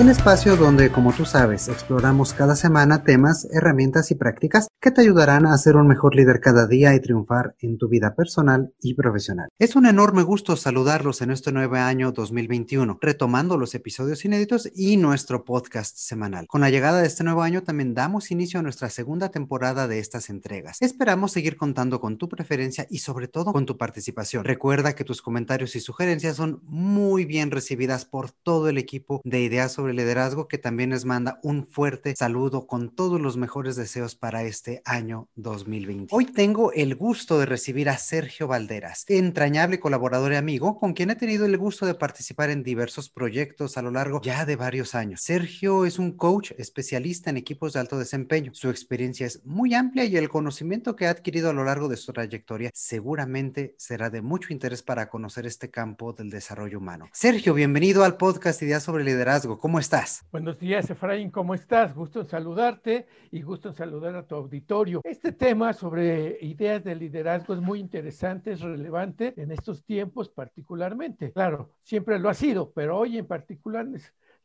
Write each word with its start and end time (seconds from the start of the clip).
un 0.00 0.08
espacio 0.08 0.56
donde, 0.56 0.90
como 0.90 1.12
tú 1.12 1.24
sabes, 1.24 1.68
exploramos 1.68 2.32
cada 2.32 2.56
semana 2.56 3.04
temas, 3.04 3.46
herramientas 3.52 4.10
y 4.10 4.16
prácticas 4.16 4.66
que 4.80 4.90
te 4.90 5.00
ayudarán 5.00 5.46
a 5.46 5.56
ser 5.56 5.76
un 5.76 5.86
mejor 5.86 6.16
líder 6.16 6.40
cada 6.40 6.66
día 6.66 6.94
y 6.94 7.00
triunfar 7.00 7.54
en 7.60 7.78
tu 7.78 7.88
vida 7.88 8.14
personal 8.16 8.74
y 8.80 8.94
profesional. 8.94 9.48
Es 9.58 9.76
un 9.76 9.86
enorme 9.86 10.24
gusto 10.24 10.56
saludarlos 10.56 11.22
en 11.22 11.30
este 11.30 11.52
nuevo 11.52 11.76
año 11.76 12.10
2021, 12.10 12.98
retomando 13.00 13.56
los 13.56 13.74
episodios 13.76 14.24
inéditos 14.24 14.68
y 14.74 14.96
nuestro 14.96 15.44
podcast 15.44 15.96
semanal. 15.96 16.48
Con 16.48 16.60
la 16.60 16.70
llegada 16.70 17.00
de 17.00 17.06
este 17.06 17.22
nuevo 17.22 17.42
año 17.42 17.62
también 17.62 17.94
damos 17.94 18.32
inicio 18.32 18.58
a 18.58 18.62
nuestra 18.64 18.90
segunda 18.90 19.30
temporada 19.30 19.86
de 19.86 20.00
estas 20.00 20.28
entregas. 20.28 20.78
Esperamos 20.80 21.30
seguir 21.30 21.56
contando 21.56 22.00
con 22.00 22.18
tu 22.18 22.28
preferencia 22.28 22.86
y 22.90 22.98
sobre 22.98 23.28
todo 23.28 23.52
con 23.52 23.64
tu 23.64 23.78
participación. 23.78 24.44
Recuerda 24.44 24.94
que 24.94 25.04
tus 25.04 25.22
comentarios 25.22 25.76
y 25.76 25.80
sugerencias 25.80 26.36
son 26.36 26.60
muy 26.64 27.24
bien 27.26 27.52
recibidas 27.52 28.04
por 28.04 28.32
todo 28.32 28.68
el 28.68 28.76
equipo 28.76 29.20
de 29.24 29.44
Ideas 29.44 29.72
sobre 29.72 29.83
Liderazgo 29.92 30.48
que 30.48 30.58
también 30.58 30.90
les 30.90 31.04
manda 31.04 31.38
un 31.42 31.66
fuerte 31.66 32.14
saludo 32.16 32.66
con 32.66 32.94
todos 32.94 33.20
los 33.20 33.36
mejores 33.36 33.76
deseos 33.76 34.14
para 34.14 34.44
este 34.44 34.82
año 34.84 35.28
2020. 35.36 36.14
Hoy 36.14 36.24
tengo 36.24 36.72
el 36.72 36.94
gusto 36.94 37.38
de 37.38 37.46
recibir 37.46 37.88
a 37.88 37.98
Sergio 37.98 38.46
Valderas, 38.46 39.04
entrañable 39.08 39.80
colaborador 39.80 40.32
y 40.32 40.36
amigo 40.36 40.78
con 40.78 40.94
quien 40.94 41.10
he 41.10 41.16
tenido 41.16 41.44
el 41.44 41.58
gusto 41.58 41.86
de 41.86 41.94
participar 41.94 42.50
en 42.50 42.62
diversos 42.62 43.10
proyectos 43.10 43.76
a 43.76 43.82
lo 43.82 43.90
largo 43.90 44.20
ya 44.22 44.44
de 44.44 44.56
varios 44.56 44.94
años. 44.94 45.20
Sergio 45.20 45.84
es 45.84 45.98
un 45.98 46.12
coach 46.12 46.52
especialista 46.56 47.30
en 47.30 47.36
equipos 47.36 47.72
de 47.72 47.80
alto 47.80 47.98
desempeño. 47.98 48.52
Su 48.54 48.70
experiencia 48.70 49.26
es 49.26 49.44
muy 49.44 49.74
amplia 49.74 50.04
y 50.04 50.16
el 50.16 50.28
conocimiento 50.28 50.96
que 50.96 51.06
ha 51.06 51.10
adquirido 51.10 51.50
a 51.50 51.52
lo 51.52 51.64
largo 51.64 51.88
de 51.88 51.96
su 51.96 52.12
trayectoria 52.12 52.70
seguramente 52.72 53.74
será 53.78 54.10
de 54.10 54.22
mucho 54.22 54.52
interés 54.52 54.82
para 54.82 55.08
conocer 55.08 55.46
este 55.46 55.70
campo 55.70 56.12
del 56.12 56.30
desarrollo 56.30 56.78
humano. 56.78 57.08
Sergio, 57.12 57.54
bienvenido 57.54 58.04
al 58.04 58.16
podcast 58.16 58.62
Ideas 58.62 58.82
sobre 58.82 59.04
Liderazgo. 59.04 59.58
¿Cómo 59.58 59.73
estás? 59.78 60.26
Buenos 60.30 60.58
días, 60.58 60.88
Efraín. 60.90 61.30
¿Cómo 61.30 61.54
estás? 61.54 61.94
Gusto 61.94 62.20
en 62.20 62.28
saludarte 62.28 63.06
y 63.30 63.42
gusto 63.42 63.68
en 63.68 63.74
saludar 63.74 64.14
a 64.14 64.26
tu 64.26 64.34
auditorio. 64.34 65.00
Este 65.04 65.32
tema 65.32 65.72
sobre 65.72 66.38
ideas 66.42 66.84
de 66.84 66.94
liderazgo 66.94 67.54
es 67.54 67.60
muy 67.60 67.80
interesante, 67.80 68.52
es 68.52 68.60
relevante 68.60 69.34
en 69.36 69.52
estos 69.52 69.84
tiempos 69.84 70.28
particularmente. 70.28 71.32
Claro, 71.32 71.72
siempre 71.82 72.18
lo 72.18 72.28
ha 72.28 72.34
sido, 72.34 72.72
pero 72.72 72.98
hoy 72.98 73.18
en 73.18 73.26
particular 73.26 73.86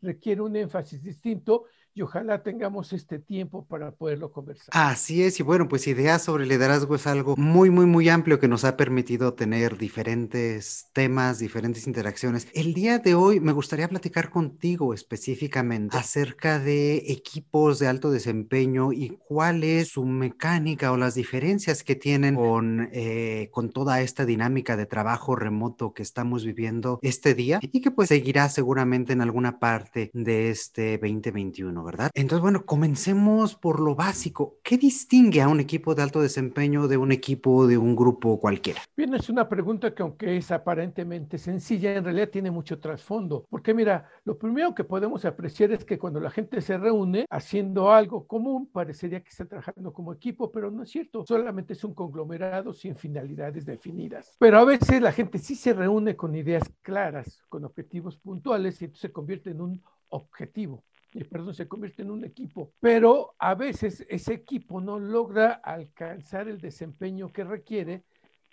requiere 0.02 0.42
un 0.42 0.56
énfasis 0.56 1.04
distinto 1.04 1.66
y 2.00 2.02
ojalá 2.02 2.42
tengamos 2.44 2.94
este 2.94 3.20
tiempo 3.20 3.66
para 3.66 3.92
poderlo 3.92 4.32
conversar. 4.32 4.70
Así 4.72 5.22
es, 5.22 5.38
y 5.42 5.44
bueno, 5.44 5.68
pues 5.68 5.86
ideas 5.86 6.24
sobre 6.24 6.46
liderazgo 6.46 6.96
es 6.96 7.06
algo 7.08 7.36
muy, 7.36 7.70
muy, 7.70 7.86
muy 7.86 8.08
amplio 8.08 8.40
que 8.40 8.48
nos 8.48 8.64
ha 8.64 8.78
permitido 8.78 9.34
tener 9.34 9.78
diferentes 9.78 10.88
temas, 10.94 11.40
diferentes 11.40 11.88
interacciones. 11.88 12.48
El 12.54 12.74
día 12.74 13.00
de 13.00 13.16
hoy 13.16 13.42
me 13.42 13.52
gustaría 13.52 13.90
platicar 13.90 14.30
contigo 14.30 14.94
específicamente 14.94 15.98
acerca 15.98 16.58
de 16.58 17.04
equipos 17.08 17.80
de 17.80 17.88
alto 17.88 18.12
desempeño 18.12 18.94
y 18.94 19.20
cuál 19.28 19.66
es 19.66 19.90
su 19.90 20.06
mecánica 20.06 20.94
o 20.94 20.98
las 20.98 21.16
diferencias 21.16 21.84
que 21.84 21.96
tienen 21.98 22.36
con, 22.36 22.88
eh, 22.94 23.50
con 23.52 23.72
toda 23.72 24.00
esta 24.00 24.26
dinámica 24.26 24.78
de 24.78 24.86
trabajo 24.86 25.36
remoto 25.36 25.94
que 25.94 26.04
estamos 26.04 26.46
viviendo 26.46 27.00
este 27.02 27.34
día 27.34 27.60
y 27.62 27.82
que 27.82 27.92
pues 27.92 28.08
seguirá 28.08 28.48
seguramente 28.48 29.12
en 29.12 29.20
alguna 29.20 29.60
parte 29.60 30.12
de 30.14 30.50
este 30.50 30.98
2021. 30.98 31.89
Entonces, 32.14 32.42
bueno, 32.42 32.66
comencemos 32.66 33.56
por 33.56 33.80
lo 33.80 33.96
básico. 33.96 34.58
¿Qué 34.64 34.78
distingue 34.78 35.42
a 35.42 35.48
un 35.48 35.60
equipo 35.60 35.96
de 35.96 36.04
alto 36.04 36.22
desempeño 36.22 36.88
de 36.88 36.98
un 36.98 37.12
equipo 37.12 37.68
de 37.68 37.78
un 37.78 37.96
grupo 37.96 38.40
cualquiera? 38.40 38.82
Bien, 38.96 39.14
es 39.14 39.30
una 39.30 39.48
pregunta 39.48 39.94
que 39.94 40.04
aunque 40.04 40.38
es 40.38 40.52
aparentemente 40.52 41.38
sencilla, 41.38 41.96
en 41.96 42.04
realidad 42.04 42.30
tiene 42.30 42.52
mucho 42.52 42.80
trasfondo. 42.80 43.46
Porque 43.50 43.74
mira, 43.74 44.10
lo 44.26 44.38
primero 44.38 44.76
que 44.76 44.84
podemos 44.84 45.26
apreciar 45.26 45.72
es 45.72 45.86
que 45.86 45.98
cuando 45.98 46.20
la 46.20 46.30
gente 46.30 46.62
se 46.62 46.78
reúne 46.78 47.26
haciendo 47.30 47.92
algo 47.92 48.28
común, 48.28 48.70
parecería 48.72 49.22
que 49.22 49.30
está 49.30 49.46
trabajando 49.46 49.94
como 49.94 50.14
equipo, 50.14 50.52
pero 50.52 50.72
no 50.72 50.84
es 50.84 50.90
cierto. 50.90 51.26
Solamente 51.26 51.74
es 51.74 51.84
un 51.84 51.94
conglomerado 51.94 52.74
sin 52.74 52.96
finalidades 52.96 53.66
definidas. 53.66 54.36
Pero 54.40 54.60
a 54.60 54.66
veces 54.66 55.02
la 55.02 55.12
gente 55.12 55.40
sí 55.40 55.56
se 55.56 55.74
reúne 55.74 56.16
con 56.16 56.36
ideas 56.36 56.64
claras, 56.82 57.42
con 57.50 57.66
objetivos 57.66 58.18
puntuales 58.18 58.82
y 58.82 58.86
entonces 58.86 59.02
se 59.02 59.12
convierte 59.12 59.52
en 59.52 59.62
un 59.62 59.84
objetivo 60.10 60.84
perdón, 61.30 61.54
se 61.54 61.68
convierte 61.68 62.02
en 62.04 62.12
un 62.12 62.24
equipo, 62.24 62.72
pero 62.80 63.36
a 63.40 63.56
veces 63.56 64.06
ese 64.10 64.34
equipo 64.34 64.80
no 64.82 65.00
logra 65.00 65.54
alcanzar 65.54 66.48
el 66.48 66.60
desempeño 66.60 67.32
que 67.32 67.44
requiere 67.44 68.04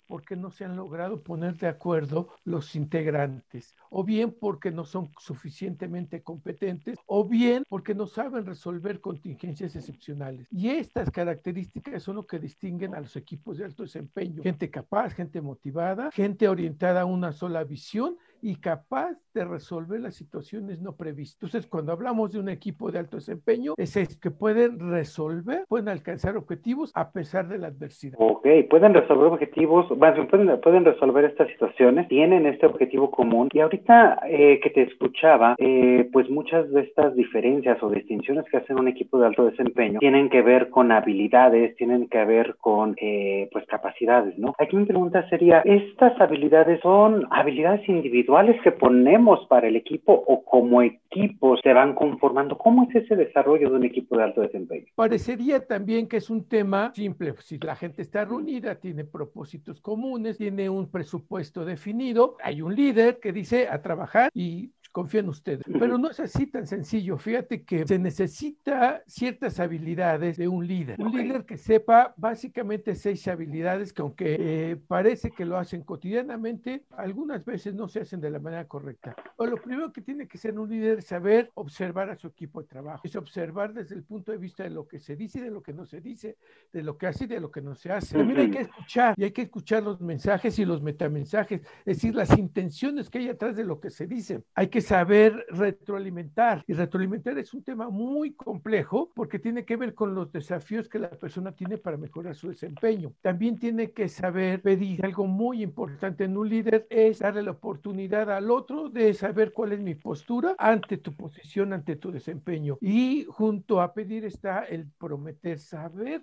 porque 0.07 0.35
no 0.35 0.49
se 0.51 0.65
han 0.65 0.75
logrado 0.75 1.21
poner 1.21 1.57
de 1.57 1.67
acuerdo 1.67 2.29
los 2.43 2.75
integrantes, 2.75 3.75
o 3.89 4.03
bien 4.03 4.35
porque 4.39 4.71
no 4.71 4.85
son 4.85 5.11
suficientemente 5.19 6.23
competentes, 6.23 6.97
o 7.05 7.27
bien 7.27 7.63
porque 7.69 7.93
no 7.93 8.07
saben 8.07 8.45
resolver 8.45 9.01
contingencias 9.01 9.75
excepcionales. 9.75 10.47
Y 10.49 10.69
estas 10.69 11.11
características 11.11 12.01
son 12.01 12.15
lo 12.15 12.25
que 12.25 12.39
distinguen 12.39 12.95
a 12.95 13.01
los 13.01 13.15
equipos 13.15 13.57
de 13.57 13.65
alto 13.65 13.83
desempeño. 13.83 14.41
Gente 14.41 14.69
capaz, 14.69 15.13
gente 15.13 15.41
motivada, 15.41 16.09
gente 16.11 16.47
orientada 16.47 17.01
a 17.01 17.05
una 17.05 17.33
sola 17.33 17.63
visión 17.63 18.17
y 18.41 18.55
capaz 18.57 19.17
de 19.33 19.45
resolver 19.45 19.99
las 19.99 20.15
situaciones 20.15 20.81
no 20.81 20.95
previstas. 20.95 21.35
Entonces, 21.43 21.69
cuando 21.69 21.91
hablamos 21.91 22.31
de 22.31 22.39
un 22.39 22.49
equipo 22.49 22.91
de 22.91 22.99
alto 22.99 23.17
desempeño, 23.17 23.73
es 23.77 24.17
que 24.17 24.31
pueden 24.31 24.79
resolver, 24.91 25.65
pueden 25.67 25.89
alcanzar 25.89 26.37
objetivos 26.37 26.91
a 26.95 27.11
pesar 27.11 27.47
de 27.47 27.57
la 27.57 27.67
adversidad. 27.67 28.17
Ok, 28.19 28.47
pueden 28.69 28.93
resolver 28.93 29.27
objetivos, 29.27 29.87
pueden, 29.87 30.61
pueden 30.61 30.85
resolver 30.85 31.25
estas 31.25 31.47
situaciones, 31.49 32.07
tienen 32.07 32.45
este 32.45 32.65
objetivo 32.65 33.11
común. 33.11 33.49
Y 33.53 33.59
ahorita 33.59 34.19
eh, 34.27 34.59
que 34.61 34.69
te 34.69 34.83
escuchaba, 34.83 35.55
eh, 35.57 36.09
pues 36.11 36.29
muchas 36.29 36.69
de 36.71 36.81
estas 36.81 37.15
diferencias 37.15 37.81
o 37.81 37.89
distinciones 37.89 38.45
que 38.49 38.57
hacen 38.57 38.79
un 38.79 38.87
equipo 38.87 39.19
de 39.19 39.27
alto 39.27 39.45
desempeño 39.45 39.99
tienen 39.99 40.29
que 40.29 40.41
ver 40.41 40.69
con 40.69 40.91
habilidades, 40.91 41.75
tienen 41.75 42.07
que 42.07 42.23
ver 42.25 42.55
con 42.59 42.95
eh, 42.99 43.49
pues 43.51 43.65
capacidades, 43.67 44.37
¿no? 44.37 44.53
Aquí 44.57 44.75
mi 44.75 44.85
pregunta 44.85 45.27
sería, 45.29 45.61
¿estas 45.61 46.19
habilidades 46.19 46.79
son 46.81 47.25
habilidades 47.29 47.87
individuales? 47.87 48.26
Que 48.63 48.71
ponemos 48.71 49.45
para 49.47 49.67
el 49.67 49.75
equipo 49.75 50.11
o 50.13 50.43
como 50.43 50.81
equipos 50.81 51.59
se 51.63 51.73
van 51.73 51.95
conformando? 51.95 52.57
¿Cómo 52.57 52.83
es 52.83 52.95
ese 52.95 53.15
desarrollo 53.15 53.69
de 53.69 53.75
un 53.75 53.85
equipo 53.85 54.17
de 54.17 54.23
alto 54.23 54.41
desempeño? 54.41 54.85
Parecería 54.95 55.65
también 55.65 56.07
que 56.07 56.17
es 56.17 56.29
un 56.29 56.47
tema 56.47 56.91
simple. 56.93 57.33
Si 57.39 57.57
la 57.57 57.75
gente 57.75 58.01
está 58.01 58.25
reunida, 58.25 58.75
tiene 58.75 59.05
propósitos 59.05 59.79
comunes, 59.81 60.37
tiene 60.37 60.69
un 60.69 60.91
presupuesto 60.91 61.63
definido, 61.63 62.35
hay 62.43 62.61
un 62.61 62.75
líder 62.75 63.19
que 63.19 63.31
dice 63.31 63.67
a 63.69 63.81
trabajar 63.81 64.29
y 64.33 64.71
confío 64.91 65.19
en 65.21 65.29
ustedes. 65.29 65.63
Pero 65.79 65.97
no 65.97 66.09
es 66.09 66.19
así 66.19 66.47
tan 66.47 66.67
sencillo. 66.67 67.17
Fíjate 67.17 67.63
que 67.63 67.85
se 67.85 67.99
necesita 67.99 69.03
ciertas 69.07 69.59
habilidades 69.59 70.37
de 70.37 70.47
un 70.47 70.67
líder. 70.67 70.99
Un 70.99 71.11
líder 71.11 71.45
que 71.45 71.57
sepa 71.57 72.13
básicamente 72.17 72.95
seis 72.95 73.27
habilidades 73.27 73.93
que 73.93 74.01
aunque 74.01 74.37
eh, 74.39 74.75
parece 74.87 75.31
que 75.31 75.45
lo 75.45 75.57
hacen 75.57 75.83
cotidianamente, 75.83 76.85
algunas 76.91 77.43
veces 77.45 77.73
no 77.73 77.87
se 77.87 78.01
hacen 78.01 78.21
de 78.21 78.29
la 78.29 78.39
manera 78.39 78.67
correcta. 78.67 79.15
O 79.37 79.45
lo 79.45 79.57
primero 79.57 79.91
que 79.91 80.01
tiene 80.01 80.27
que 80.27 80.37
ser 80.37 80.57
un 80.59 80.69
líder 80.69 80.99
es 80.99 81.05
saber 81.05 81.51
observar 81.55 82.09
a 82.09 82.17
su 82.17 82.27
equipo 82.27 82.61
de 82.61 82.67
trabajo. 82.67 83.01
Es 83.03 83.15
observar 83.15 83.73
desde 83.73 83.95
el 83.95 84.03
punto 84.03 84.31
de 84.31 84.37
vista 84.37 84.63
de 84.63 84.69
lo 84.69 84.87
que 84.87 84.99
se 84.99 85.15
dice 85.15 85.39
y 85.39 85.41
de 85.41 85.51
lo 85.51 85.61
que 85.61 85.73
no 85.73 85.85
se 85.85 86.01
dice, 86.01 86.37
de 86.71 86.83
lo 86.83 86.97
que 86.97 87.07
hace 87.07 87.25
y 87.25 87.27
de 87.27 87.39
lo 87.39 87.51
que 87.51 87.61
no 87.61 87.75
se 87.75 87.91
hace. 87.91 88.17
También 88.17 88.39
hay 88.39 88.51
que 88.51 88.61
escuchar 88.61 89.15
y 89.17 89.23
hay 89.23 89.31
que 89.31 89.43
escuchar 89.43 89.83
los 89.83 90.01
mensajes 90.01 90.57
y 90.59 90.65
los 90.65 90.81
metamensajes, 90.81 91.61
es 91.61 91.97
decir, 91.97 92.15
las 92.15 92.37
intenciones 92.37 93.09
que 93.09 93.19
hay 93.19 93.29
atrás 93.29 93.55
de 93.55 93.63
lo 93.63 93.79
que 93.79 93.89
se 93.89 94.07
dice. 94.07 94.43
Hay 94.55 94.67
que 94.67 94.81
saber 94.87 95.45
retroalimentar. 95.49 96.63
Y 96.65 96.73
retroalimentar 96.73 97.37
es 97.37 97.53
un 97.53 97.61
tema 97.61 97.89
muy 97.89 98.33
complejo 98.33 99.11
porque 99.13 99.37
tiene 99.37 99.65
que 99.65 99.75
ver 99.75 99.93
con 99.93 100.15
los 100.15 100.31
desafíos 100.31 100.87
que 100.87 100.97
la 100.97 101.09
persona 101.09 101.51
tiene 101.51 101.77
para 101.77 101.97
mejorar 101.97 102.35
su 102.35 102.47
desempeño. 102.47 103.11
También 103.21 103.59
tiene 103.59 103.91
que 103.91 104.07
saber 104.07 104.61
pedir. 104.61 105.03
Algo 105.03 105.27
muy 105.27 105.61
importante 105.61 106.23
en 106.23 106.37
un 106.37 106.47
líder 106.47 106.87
es 106.89 107.19
darle 107.19 107.43
la 107.43 107.51
oportunidad 107.51 108.31
al 108.31 108.49
otro 108.49 108.87
de 108.87 109.13
saber 109.13 109.51
cuál 109.51 109.73
es 109.73 109.81
mi 109.81 109.95
postura 109.95 110.55
ante 110.57 110.97
tu 110.97 111.13
posición, 111.13 111.73
ante 111.73 111.97
tu 111.97 112.09
desempeño. 112.09 112.77
Y 112.79 113.25
junto 113.25 113.81
a 113.81 113.93
pedir 113.93 114.23
está 114.23 114.63
el 114.63 114.89
prometer 114.97 115.59
saber 115.59 116.21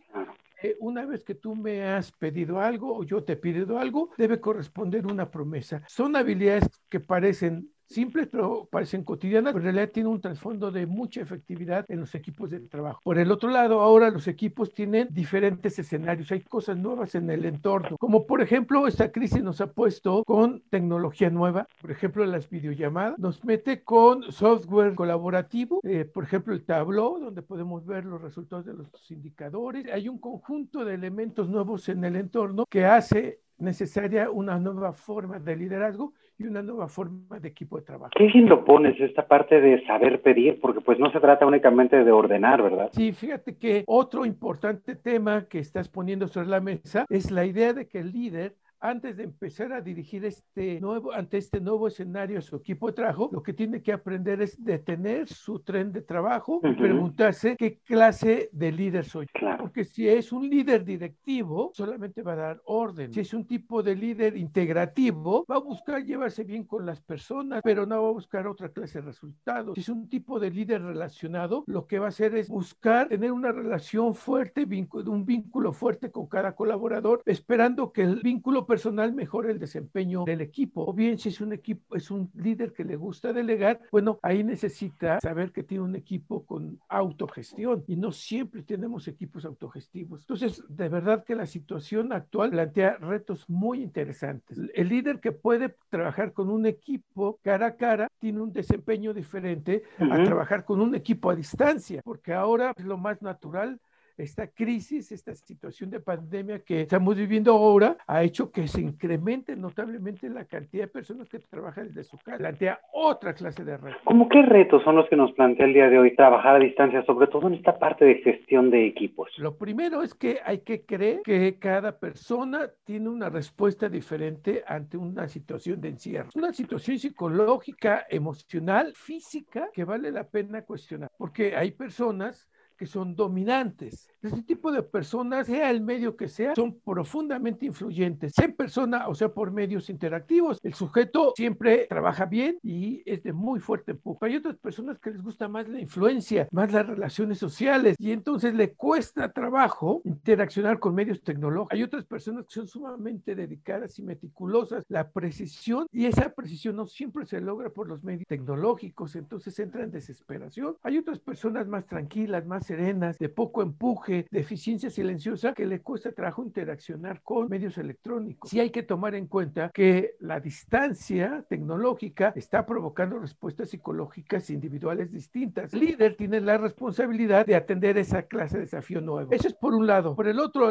una 0.81 1.05
vez 1.05 1.25
que 1.25 1.35
tú 1.35 1.55
me 1.55 1.83
has 1.83 2.13
pedido 2.13 2.61
algo 2.61 2.97
o 2.97 3.05
yo 3.05 3.23
te 3.23 3.35
he 3.35 3.37
pedido 3.37 3.79
algo, 3.79 4.11
debe 4.17 4.41
corresponder 4.41 5.07
una 5.07 5.31
promesa. 5.31 5.83
Son 5.89 6.17
habilidades 6.17 6.65
que 6.89 7.01
parecen 7.01 7.74
simples, 7.87 8.29
pero 8.31 8.69
parecen 8.71 9.05
cotidianas, 9.05 9.53
pero 9.53 9.67
en 9.67 9.75
realidad 9.75 9.93
tiene 9.93 10.09
un 10.09 10.21
trasfondo 10.21 10.71
de 10.71 10.87
mucha 10.87 11.21
efectividad 11.21 11.85
en 11.89 12.01
los 12.01 12.15
equipos 12.15 12.51
de 12.51 12.61
trabajo. 12.61 13.01
Por 13.03 13.19
el 13.19 13.31
otro 13.31 13.51
lado, 13.51 13.81
ahora 13.81 14.11
los 14.11 14.27
equipos 14.29 14.73
tienen 14.73 15.09
diferentes 15.11 15.79
escenarios, 15.79 16.31
hay 16.33 16.41
cosas 16.41 16.77
nuevas 16.77 17.15
en 17.15 17.31
el 17.31 17.45
entorno, 17.45 17.97
como 17.99 18.27
por 18.27 18.41
ejemplo 18.41 18.87
esta 18.87 19.13
crisis 19.13 19.43
nos 19.43 19.61
ha 19.61 19.73
puesto 19.73 20.25
con 20.25 20.63
tecnología 20.71 21.31
nueva, 21.31 21.69
por 21.81 21.91
ejemplo 21.91 22.25
las 22.25 22.49
videollamadas, 22.49 23.19
nos 23.19 23.45
mete 23.45 23.83
con 23.83 24.31
software 24.33 24.95
colaborativo, 24.95 25.81
eh, 25.83 26.05
por 26.05 26.25
ejemplo 26.25 26.55
el 26.55 26.65
Tableau, 26.65 27.19
donde 27.19 27.43
podemos 27.43 27.85
ver 27.87 28.05
los 28.05 28.21
resultados 28.21 28.65
de 28.65 28.75
los 28.75 29.11
indicadores, 29.11 29.87
hay 29.93 30.09
un 30.09 30.19
conjunto 30.19 30.85
de 30.85 30.95
elementos 30.95 31.49
nuevos 31.49 31.89
en 31.89 32.05
el 32.05 32.17
entorno 32.17 32.65
que 32.67 32.85
hace 32.85 33.41
necesaria 33.59 34.31
una 34.31 34.59
nueva 34.59 34.93
forma 34.93 35.39
de 35.39 35.57
liderazgo 35.57 36.13
y 36.39 36.45
una 36.45 36.63
nueva 36.63 36.89
forma 36.89 37.39
de 37.39 37.49
equipo 37.49 37.79
de 37.79 37.85
trabajo. 37.85 38.13
Qué 38.17 38.27
bien 38.27 38.49
lo 38.49 38.65
pones, 38.65 38.99
esta 39.01 39.27
parte 39.27 39.61
de 39.61 39.85
saber 39.87 40.23
pedir, 40.23 40.61
porque 40.61 40.81
pues 40.81 40.99
no 40.99 41.11
se 41.13 41.21
trata 41.21 41.47
únicamente 41.47 42.05
de 42.05 42.13
ordenar, 42.13 42.63
¿verdad? 42.63 42.91
Sí, 42.93 43.13
fíjate 43.13 43.57
que 43.57 43.85
otro 43.87 44.25
importante 44.25 44.97
tema 44.97 45.47
que 45.47 45.59
estás 45.59 45.89
poniendo 45.89 46.29
sobre 46.29 46.49
la 46.49 46.61
mesa 46.61 47.07
es 47.09 47.31
la 47.31 47.45
idea 47.45 47.73
de 47.73 47.87
que 47.87 48.01
el 48.01 48.13
líder 48.13 48.57
antes 48.85 49.17
de 49.17 49.25
empezar 49.25 49.73
a 49.73 49.81
dirigir 49.81 50.27
este 50.27 50.79
nuevo, 50.79 51.11
ante 51.11 51.39
este 51.39 51.59
nuevo 51.59 51.89
escenario 51.89 52.43
su 52.43 52.57
equipo 52.57 52.89
de 52.89 52.93
trabajo, 52.93 53.31
lo 53.33 53.43
que 53.43 53.55
tiene 53.55 53.83
que 53.83 53.93
aprender 53.93 54.43
es 54.43 54.63
detener 54.63 55.27
su 55.27 55.61
tren 55.61 55.91
de 55.91 56.03
trabajo 56.03 56.61
y 56.63 56.75
preguntarse 56.75 57.57
qué 57.57 57.79
clase 57.79 58.51
de 58.53 58.73
líder 58.73 59.07
soy. 59.07 59.27
Porque 59.59 59.85
si 59.85 60.07
es 60.07 60.33
un 60.33 60.51
líder 60.51 60.85
directivo, 60.85 61.71
solamente 61.73 62.21
va 62.21 62.35
a 62.35 62.37
dar 62.37 62.63
orden. 62.67 63.11
Si 63.11 63.21
es 63.21 63.33
un 63.33 63.47
tipo 63.47 63.83
de 63.83 63.97
líder 63.97 64.37
integrativo, 64.37 65.47
va 65.51 65.57
a 65.57 65.61
buscar 65.61 66.05
llevarse 66.05 66.45
bien 66.45 66.65
con 66.65 66.85
las 66.85 67.01
personas, 67.01 67.63
pero 67.65 67.87
no 67.87 68.03
va 68.03 68.09
a 68.11 68.13
buscar 68.13 68.47
otra 68.47 68.69
clase 68.69 69.01
de 69.01 69.07
resultados. 69.07 69.77
Si 69.77 69.81
es 69.81 69.89
un 69.89 70.11
tipo 70.11 70.39
de 70.39 70.51
líder 70.51 70.83
relacionado, 70.83 71.65
lo 71.67 71.87
que 71.87 71.99
va 71.99 72.07
a 72.07 72.09
hacer 72.11 72.35
es 72.37 72.51
buscar 72.51 73.09
tener 73.09 73.33
una 73.33 73.51
relación 73.51 74.15
fuerte, 74.15 74.67
un 75.07 75.25
vínculo 75.25 75.73
fuerte 75.73 76.11
con 76.11 76.27
cada 76.27 76.55
colaborador, 76.55 77.23
esperando 77.25 77.91
que 77.91 78.03
el 78.03 78.21
vínculo 78.21 78.67
personal 78.75 79.15
mejora 79.15 79.53
el 79.53 79.61
desempeño 79.61 80.25
del 80.25 80.41
equipo. 80.41 80.85
O 80.85 80.93
bien 80.93 81.17
si 81.17 81.29
es 81.29 81.41
un 81.41 81.53
equipo, 81.53 81.95
es 81.95 82.11
un 82.11 82.29
líder 82.35 82.73
que 82.73 82.83
le 82.83 82.97
gusta 82.97 83.33
delegar, 83.33 83.79
bueno, 83.93 84.19
ahí 84.21 84.43
necesita 84.43 85.21
saber 85.21 85.53
que 85.53 85.63
tiene 85.63 85.85
un 85.85 85.95
equipo 85.95 86.45
con 86.45 86.81
autogestión 86.89 87.85
y 87.87 87.95
no 87.95 88.11
siempre 88.11 88.65
tenemos 88.65 89.07
equipos 89.07 89.45
autogestivos. 89.45 90.23
Entonces, 90.23 90.65
de 90.69 90.89
verdad 90.89 91.23
que 91.23 91.37
la 91.37 91.47
situación 91.47 92.13
actual 92.13 92.51
plantea 92.51 92.97
retos 92.97 93.49
muy 93.49 93.81
interesantes. 93.81 94.59
El 94.75 94.89
líder 94.89 95.21
que 95.21 95.31
puede 95.31 95.77
trabajar 95.89 96.33
con 96.33 96.51
un 96.51 96.67
equipo 96.67 97.39
cara 97.45 97.67
a 97.67 97.77
cara 97.77 98.09
tiene 98.19 98.41
un 98.41 98.53
desempeño 98.53 99.15
diferente 99.15 99.85
a 100.01 100.25
trabajar 100.25 100.65
con 100.65 100.81
un 100.81 100.97
equipo 100.97 101.31
a 101.31 101.37
distancia, 101.37 102.03
porque 102.05 102.33
ahora 102.33 102.73
es 102.77 102.85
lo 102.85 102.99
más 102.99 103.23
natural 103.23 103.79
esta 104.17 104.47
crisis, 104.47 105.13
esta 105.13 105.35
situación 105.35 105.91
de 105.91 106.01
pandemia 106.01 106.61
que 106.61 106.83
estamos 106.83 107.17
viviendo 107.17 107.53
ahora, 107.53 107.97
ha 108.07 108.23
hecho 108.23 108.51
que 108.51 108.69
se 108.69 108.81
incremente 108.81 109.57
notablemente 109.57 110.29
la 110.29 110.45
cantidad 110.45 110.85
de 110.85 110.89
personas 110.89 111.29
que 111.29 111.39
trabajan 111.39 111.89
desde 111.89 112.05
su 112.05 112.19
casa. 112.19 112.39
Plantea 112.39 112.81
otra 112.93 113.35
clase 113.35 113.65
de 113.65 113.77
retos. 113.77 114.01
¿Cómo 114.05 114.29
qué 114.29 114.43
retos 114.43 114.83
son 114.85 114.97
los 114.97 115.09
que 115.09 115.17
nos 115.17 115.33
plantea 115.33 115.67
el 115.67 115.75
día 115.75 115.89
de 115.89 115.99
hoy 115.99 116.15
trabajar 116.15 116.57
a 116.57 116.59
distancia, 116.59 117.05
sobre 117.05 117.27
todo 117.27 117.49
en 117.49 117.55
esta 117.55 117.79
parte 117.79 118.05
de 118.05 118.17
gestión 118.17 118.71
de 118.71 118.87
equipos? 118.87 119.31
Lo 119.39 119.57
primero 119.57 120.03
es 120.03 120.15
que 120.15 120.39
hay 120.45 120.59
que 120.61 120.85
creer 120.85 121.23
que 121.23 121.59
cada 121.59 121.99
persona 121.99 122.71
tiene 122.85 123.09
una 123.09 123.29
respuesta 123.29 123.89
diferente 123.89 124.63
ante 124.67 124.97
una 124.97 125.29
situación 125.29 125.81
de 125.81 125.89
encierro. 125.89 126.31
Una 126.35 126.53
situación 126.53 126.99
psicológica, 126.99 128.07
emocional, 128.09 128.93
física, 128.95 129.69
que 129.73 129.85
vale 129.85 130.11
la 130.11 130.25
pena 130.25 130.63
cuestionar, 130.63 131.11
porque 131.17 131.57
hay 131.57 131.73
personas 131.73 132.49
que 132.77 132.87
son 132.87 133.15
dominantes. 133.17 134.09
Este 134.25 134.43
tipo 134.43 134.73
de 134.73 134.83
personas, 134.83 135.47
sea 135.47 135.71
el 135.71 135.83
medio 135.83 136.17
que 136.17 136.29
sea, 136.29 136.55
son 136.55 136.81
profundamente 136.81 137.67
influyentes, 137.67 138.33
sea 138.35 138.47
en 138.47 138.55
persona 138.55 139.09
o 139.09 139.15
sea 139.15 139.29
por 139.29 139.51
medios 139.51 139.91
interactivos. 139.91 140.59
El 140.63 140.75
sujeto 140.75 141.35
siempre 141.37 141.87
trabaja 141.89 142.25
bien 142.25 142.59
y 142.63 143.03
es 143.05 143.23
de 143.23 143.33
muy 143.33 143.61
fuerte 143.61 143.93
empuje. 143.93 144.19
Hay 144.23 144.37
otras 144.37 144.57
personas 144.57 144.99
que 144.99 145.11
les 145.11 145.23
gusta 145.23 145.47
más 145.49 145.69
la 145.69 145.81
influencia, 145.81 146.49
más 146.53 146.73
las 146.73 146.87
relaciones 146.87 147.39
sociales 147.39 147.97
y 147.99 148.13
entonces 148.13 148.55
le 148.55 148.73
cuesta 148.73 149.31
trabajo 149.33 150.01
interaccionar 150.05 150.79
con 150.79 150.95
medios 150.95 151.23
tecnológicos. 151.23 151.75
Hay 151.75 151.83
otras 151.83 152.05
personas 152.05 152.47
que 152.47 152.55
son 152.55 152.67
sumamente 152.67 153.35
dedicadas 153.35 153.99
y 153.99 154.03
meticulosas. 154.03 154.85
La 154.89 155.11
precisión 155.11 155.87
y 155.93 156.07
esa 156.07 156.31
precisión 156.31 156.77
no 156.77 156.87
siempre 156.87 157.27
se 157.27 157.41
logra 157.41 157.71
por 157.71 157.89
los 157.89 158.03
medios 158.03 158.27
tecnológicos, 158.27 159.17
entonces 159.17 159.59
entra 159.59 159.85
en 159.85 159.91
desesperación. 159.91 160.77
Hay 160.83 160.99
otras 160.99 161.19
personas 161.19 161.67
más 161.69 161.87
tranquilas, 161.87 162.47
más 162.47 162.67
serenas, 162.67 163.19
de 163.19 163.29
poco 163.29 163.63
empuje, 163.63 164.14
de 164.23 164.41
eficiencia 164.41 164.91
silenciosa, 164.91 165.53
que 165.53 165.67
le 165.67 165.81
cuesta 165.81 166.13
trabajo 166.13 166.43
interaccionar 166.45 167.23
con 167.23 167.49
medios 167.49 167.79
electrónicos. 167.79 168.51
Sí 168.51 168.61
hay 168.61 168.71
que 168.71 168.83
tomar 168.83 169.15
en 169.15 169.27
cuenta 169.27 169.71
que 169.73 170.17
la 170.21 170.41
distancia 170.41 171.45
tecnológica 171.49 172.33
está 172.37 172.65
provocando 172.67 173.19
respuestas 173.19 173.71
psicológicas 173.71 174.51
individuales 174.51 175.11
distintas. 175.13 175.75
El 175.75 175.81
líder 175.81 176.17
tiene 176.17 176.41
la 176.41 176.59
responsabilidad 176.59 177.47
de 177.47 177.57
atender 177.57 177.99
esa 177.99 178.23
clase 178.23 178.57
de 178.57 178.65
desafío 178.65 179.01
nuevo. 179.01 179.33
Eso 179.33 179.49
es 179.49 179.55
por 179.55 179.75
un 179.75 179.87
lado. 179.87 180.15
Por 180.15 180.29
el 180.29 180.39
otro, 180.39 180.71